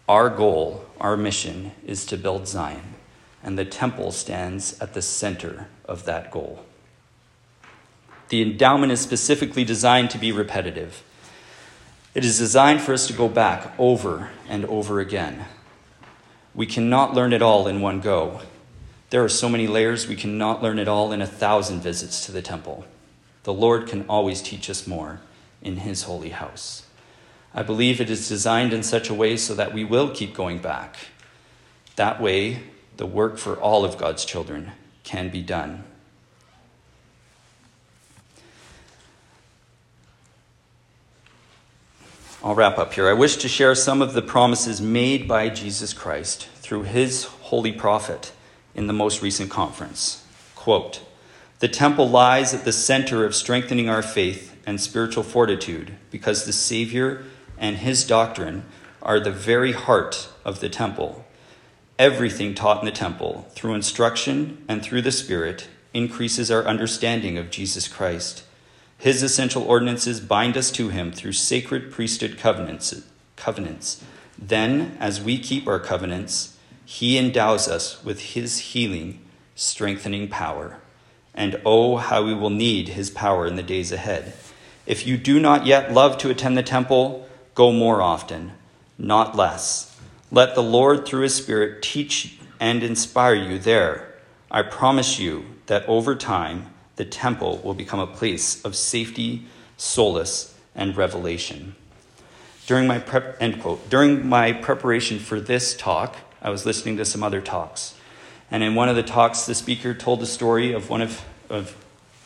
Our 0.09 0.29
goal, 0.29 0.85
our 1.01 1.17
mission, 1.17 1.73
is 1.87 2.05
to 2.07 2.17
build 2.17 2.49
Zion, 2.49 2.95
and 3.43 3.59
the 3.59 3.65
temple 3.65 4.11
stands 4.11 4.79
at 4.81 4.95
the 4.95 5.01
center 5.01 5.69
of 5.87 6.05
that 6.05 6.31
goal. 6.31 6.65
The 8.29 8.43
endowment 8.43 8.93
is 8.93 9.01
specifically 9.01 9.65
designed 9.65 10.11
to 10.11 10.19
be 10.19 10.33
repetitive. 10.33 11.03
It 12.15 12.25
is 12.25 12.39
designed 12.39 12.81
for 12.81 12.93
us 12.93 13.07
to 13.07 13.13
go 13.13 13.29
back 13.29 13.73
over 13.79 14.31
and 14.49 14.65
over 14.65 15.01
again. 15.01 15.45
We 16.55 16.67
cannot 16.67 17.15
learn 17.15 17.33
it 17.33 17.43
all 17.43 17.67
in 17.67 17.81
one 17.81 18.01
go. 18.01 18.41
There 19.15 19.23
are 19.23 19.29
so 19.29 19.49
many 19.49 19.69
layers, 19.69 20.09
we 20.09 20.17
cannot 20.17 20.61
learn 20.61 20.81
it 20.81 20.89
all 20.89 21.13
in 21.13 21.23
a 21.23 21.27
thousand 21.29 21.83
visits 21.83 22.27
to 22.27 22.33
the 22.33 22.43
temple. 22.43 22.85
The 23.45 23.53
Lord 23.53 23.87
can 23.87 24.05
always 24.09 24.43
teach 24.43 24.69
us 24.69 24.89
more 24.89 25.21
in 25.63 25.77
His 25.77 26.03
holy 26.03 26.31
house. 26.31 26.83
I 27.55 27.63
believe 27.63 28.01
it 28.01 28.11
is 28.11 28.29
designed 28.29 28.73
in 28.73 28.83
such 28.83 29.09
a 29.09 29.15
way 29.15 29.37
so 29.37 29.55
that 29.55 29.73
we 29.73 29.85
will 29.85 30.11
keep 30.11 30.35
going 30.35 30.59
back. 30.59 30.97
That 31.95 32.21
way, 32.21 32.65
the 32.97 33.07
work 33.07 33.39
for 33.39 33.55
all 33.55 33.85
of 33.85 33.99
God's 33.99 34.25
children 34.25 34.73
can 35.05 35.29
be 35.29 35.43
done. 35.43 35.85
I'll 42.43 42.57
wrap 42.57 42.79
up 42.79 42.95
here. 42.95 43.09
I 43.09 43.13
wish 43.13 43.37
to 43.37 43.49
share 43.49 43.77
some 43.77 44.03
of 44.03 44.13
the 44.13 44.23
promises 44.23 44.81
made 44.81 45.29
by 45.29 45.51
Jesus 45.51 45.93
Christ 45.93 46.49
through 46.57 46.83
his 46.83 47.27
holy 47.27 47.71
prophet 47.71 48.33
in 48.75 48.87
the 48.87 48.93
most 48.93 49.23
recent 49.23 49.51
conference. 49.51 50.25
Quote 50.55 51.03
The 51.61 51.69
temple 51.69 52.09
lies 52.09 52.55
at 52.55 52.65
the 52.65 52.73
center 52.73 53.25
of 53.25 53.35
strengthening 53.35 53.89
our 53.89 54.03
faith 54.03 54.57
and 54.67 54.81
spiritual 54.81 55.23
fortitude 55.23 55.95
because 56.11 56.45
the 56.45 56.53
Savior 56.53 57.25
and 57.59 57.77
his 57.79 58.05
doctrine 58.07 58.65
are 59.03 59.21
the 59.21 59.31
very 59.31 59.73
heart 59.73 60.29
of 60.45 60.61
the 60.61 60.69
temple. 60.69 61.25
Everything 61.99 62.55
taught 62.55 62.81
in 62.81 62.87
the 62.87 62.91
temple, 62.91 63.47
through 63.51 63.75
instruction 63.75 64.65
and 64.69 64.83
through 64.83 65.03
the 65.03 65.13
Spirit, 65.13 65.69
increases 65.93 66.51
our 66.51 66.65
understanding 66.65 67.39
of 67.39 67.51
Jesus 67.51 67.87
Christ 67.87 68.43
his 69.05 69.23
essential 69.23 69.63
ordinances 69.65 70.19
bind 70.19 70.57
us 70.57 70.71
to 70.73 70.89
him 70.89 71.13
through 71.13 71.33
sacred 71.33 71.91
priesthood 71.91 72.39
covenants. 72.39 73.03
covenants. 73.37 74.03
Then, 74.39 74.97
as 74.99 75.21
we 75.21 75.39
keep 75.39 75.69
our 75.69 75.79
covenants, 75.79 76.54
he 76.85 77.19
endows 77.19 77.69
us 77.69 78.03
with 78.05 78.21
his 78.21 78.59
healing, 78.59 79.21
strengthening 79.55 80.29
power. 80.29 80.79
And 81.35 81.61
oh, 81.65 81.97
how 81.97 82.25
we 82.25 82.35
will 82.35 82.51
need 82.51 82.91
his 82.91 83.11
power 83.11 83.47
in 83.47 83.57
the 83.57 83.63
days 83.63 83.91
ahead. 83.91 84.35
If 84.87 85.07
you 85.07 85.17
do 85.17 85.41
not 85.41 85.67
yet 85.67 85.93
love 85.93 86.19
to 86.19 86.31
attend 86.31 86.57
the 86.57 86.63
temple, 86.63 87.29
go 87.55 87.73
more 87.73 88.03
often, 88.03 88.53
not 88.99 89.35
less. 89.35 89.99
Let 90.31 90.55
the 90.55 90.63
Lord, 90.63 91.07
through 91.07 91.23
his 91.23 91.35
Spirit, 91.35 91.83
teach 91.83 92.39
and 92.61 92.83
inspire 92.83 93.35
you 93.35 93.59
there. 93.59 94.15
I 94.51 94.63
promise 94.63 95.19
you 95.19 95.45
that 95.67 95.89
over 95.89 96.15
time, 96.15 96.73
the 96.97 97.05
temple 97.05 97.59
will 97.65 97.75
become 97.75 98.01
a 98.01 98.07
place 98.07 98.65
of 98.65 98.77
safety, 98.77 99.47
solace, 99.77 100.55
and 100.75 100.97
revelation. 100.97 101.75
During 102.67 102.87
my 102.87 102.99
prep, 102.99 103.37
end 103.41 103.61
quote, 103.61 103.91
during 103.91 104.27
my 104.27 104.53
preparation 104.53 105.19
for 105.19 105.41
this 105.41 105.77
talk, 105.77 106.17
I 106.45 106.51
was 106.51 106.67
listening 106.67 106.99
to 106.99 107.05
some 107.07 107.23
other 107.23 107.41
talks. 107.41 107.95
And 108.51 108.63
in 108.63 108.75
one 108.75 108.91
of 108.91 108.97
the 108.97 109.03
talks, 109.03 109.47
the 109.47 109.55
speaker 109.55 109.95
told 109.95 110.21
the 110.21 110.27
story 110.27 110.73
of 110.73 110.91
one 110.91 111.01
of, 111.01 111.25
of 111.49 111.75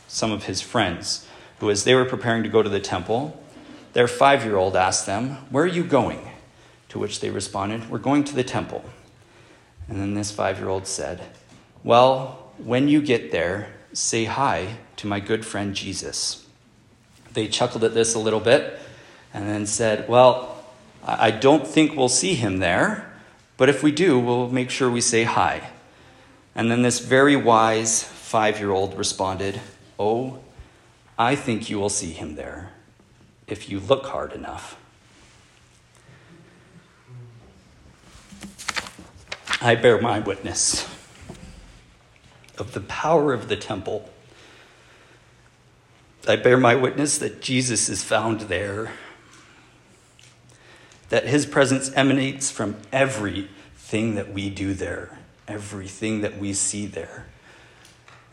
some 0.08 0.32
of 0.32 0.44
his 0.44 0.60
friends 0.60 1.26
who, 1.60 1.70
as 1.70 1.84
they 1.84 1.94
were 1.94 2.04
preparing 2.04 2.42
to 2.42 2.48
go 2.48 2.62
to 2.62 2.68
the 2.68 2.80
temple, 2.80 3.40
their 3.92 4.08
five 4.08 4.44
year 4.44 4.56
old 4.56 4.76
asked 4.76 5.06
them, 5.06 5.30
Where 5.50 5.64
are 5.64 5.68
you 5.68 5.84
going? 5.84 6.28
To 6.90 6.98
which 6.98 7.20
they 7.20 7.30
responded, 7.30 7.88
We're 7.88 7.98
going 7.98 8.24
to 8.24 8.34
the 8.34 8.44
temple. 8.44 8.84
And 9.88 10.00
then 10.00 10.14
this 10.14 10.32
five 10.32 10.58
year 10.58 10.68
old 10.68 10.86
said, 10.86 11.22
Well, 11.84 12.52
when 12.58 12.88
you 12.88 13.00
get 13.00 13.30
there, 13.30 13.72
say 13.92 14.24
hi 14.24 14.78
to 14.96 15.06
my 15.06 15.20
good 15.20 15.46
friend 15.46 15.74
Jesus. 15.74 16.44
They 17.32 17.46
chuckled 17.46 17.84
at 17.84 17.94
this 17.94 18.14
a 18.14 18.18
little 18.18 18.40
bit 18.40 18.80
and 19.32 19.48
then 19.48 19.64
said, 19.64 20.08
Well, 20.08 20.64
I 21.04 21.30
don't 21.30 21.66
think 21.66 21.96
we'll 21.96 22.08
see 22.08 22.34
him 22.34 22.58
there, 22.58 23.07
but 23.58 23.68
if 23.68 23.82
we 23.82 23.92
do, 23.92 24.18
we'll 24.18 24.48
make 24.48 24.70
sure 24.70 24.88
we 24.88 25.02
say 25.02 25.24
hi. 25.24 25.68
And 26.54 26.70
then 26.70 26.80
this 26.80 27.00
very 27.00 27.36
wise 27.36 28.02
five 28.02 28.58
year 28.58 28.70
old 28.70 28.96
responded, 28.96 29.60
Oh, 29.98 30.38
I 31.18 31.34
think 31.34 31.68
you 31.68 31.78
will 31.78 31.90
see 31.90 32.12
him 32.12 32.36
there 32.36 32.70
if 33.48 33.68
you 33.68 33.80
look 33.80 34.06
hard 34.06 34.32
enough. 34.32 34.78
I 39.60 39.74
bear 39.74 40.00
my 40.00 40.20
witness 40.20 40.88
of 42.58 42.74
the 42.74 42.80
power 42.80 43.32
of 43.32 43.48
the 43.48 43.56
temple. 43.56 44.08
I 46.28 46.36
bear 46.36 46.56
my 46.56 46.76
witness 46.76 47.18
that 47.18 47.40
Jesus 47.40 47.88
is 47.88 48.04
found 48.04 48.42
there, 48.42 48.92
that 51.08 51.26
his 51.26 51.46
presence 51.46 51.90
emanates 51.94 52.50
from 52.50 52.76
everything 52.92 54.14
that 54.14 54.32
we 54.32 54.50
do 54.50 54.74
there, 54.74 55.18
everything 55.46 56.20
that 56.20 56.38
we 56.38 56.52
see 56.52 56.86
there. 56.86 57.26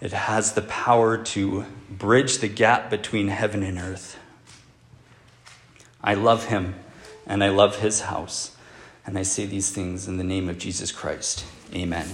It 0.01 0.11
has 0.11 0.53
the 0.53 0.61
power 0.61 1.17
to 1.17 1.65
bridge 1.89 2.39
the 2.39 2.49
gap 2.49 2.89
between 2.89 3.29
heaven 3.29 3.63
and 3.63 3.77
earth. 3.77 4.19
I 6.03 6.13
love 6.13 6.45
him 6.45 6.75
and 7.25 7.43
I 7.43 7.49
love 7.49 7.79
his 7.79 8.01
house. 8.01 8.55
And 9.05 9.17
I 9.17 9.23
say 9.23 9.45
these 9.45 9.69
things 9.69 10.07
in 10.07 10.17
the 10.17 10.23
name 10.23 10.49
of 10.49 10.57
Jesus 10.57 10.91
Christ. 10.91 11.45
Amen. 11.73 12.07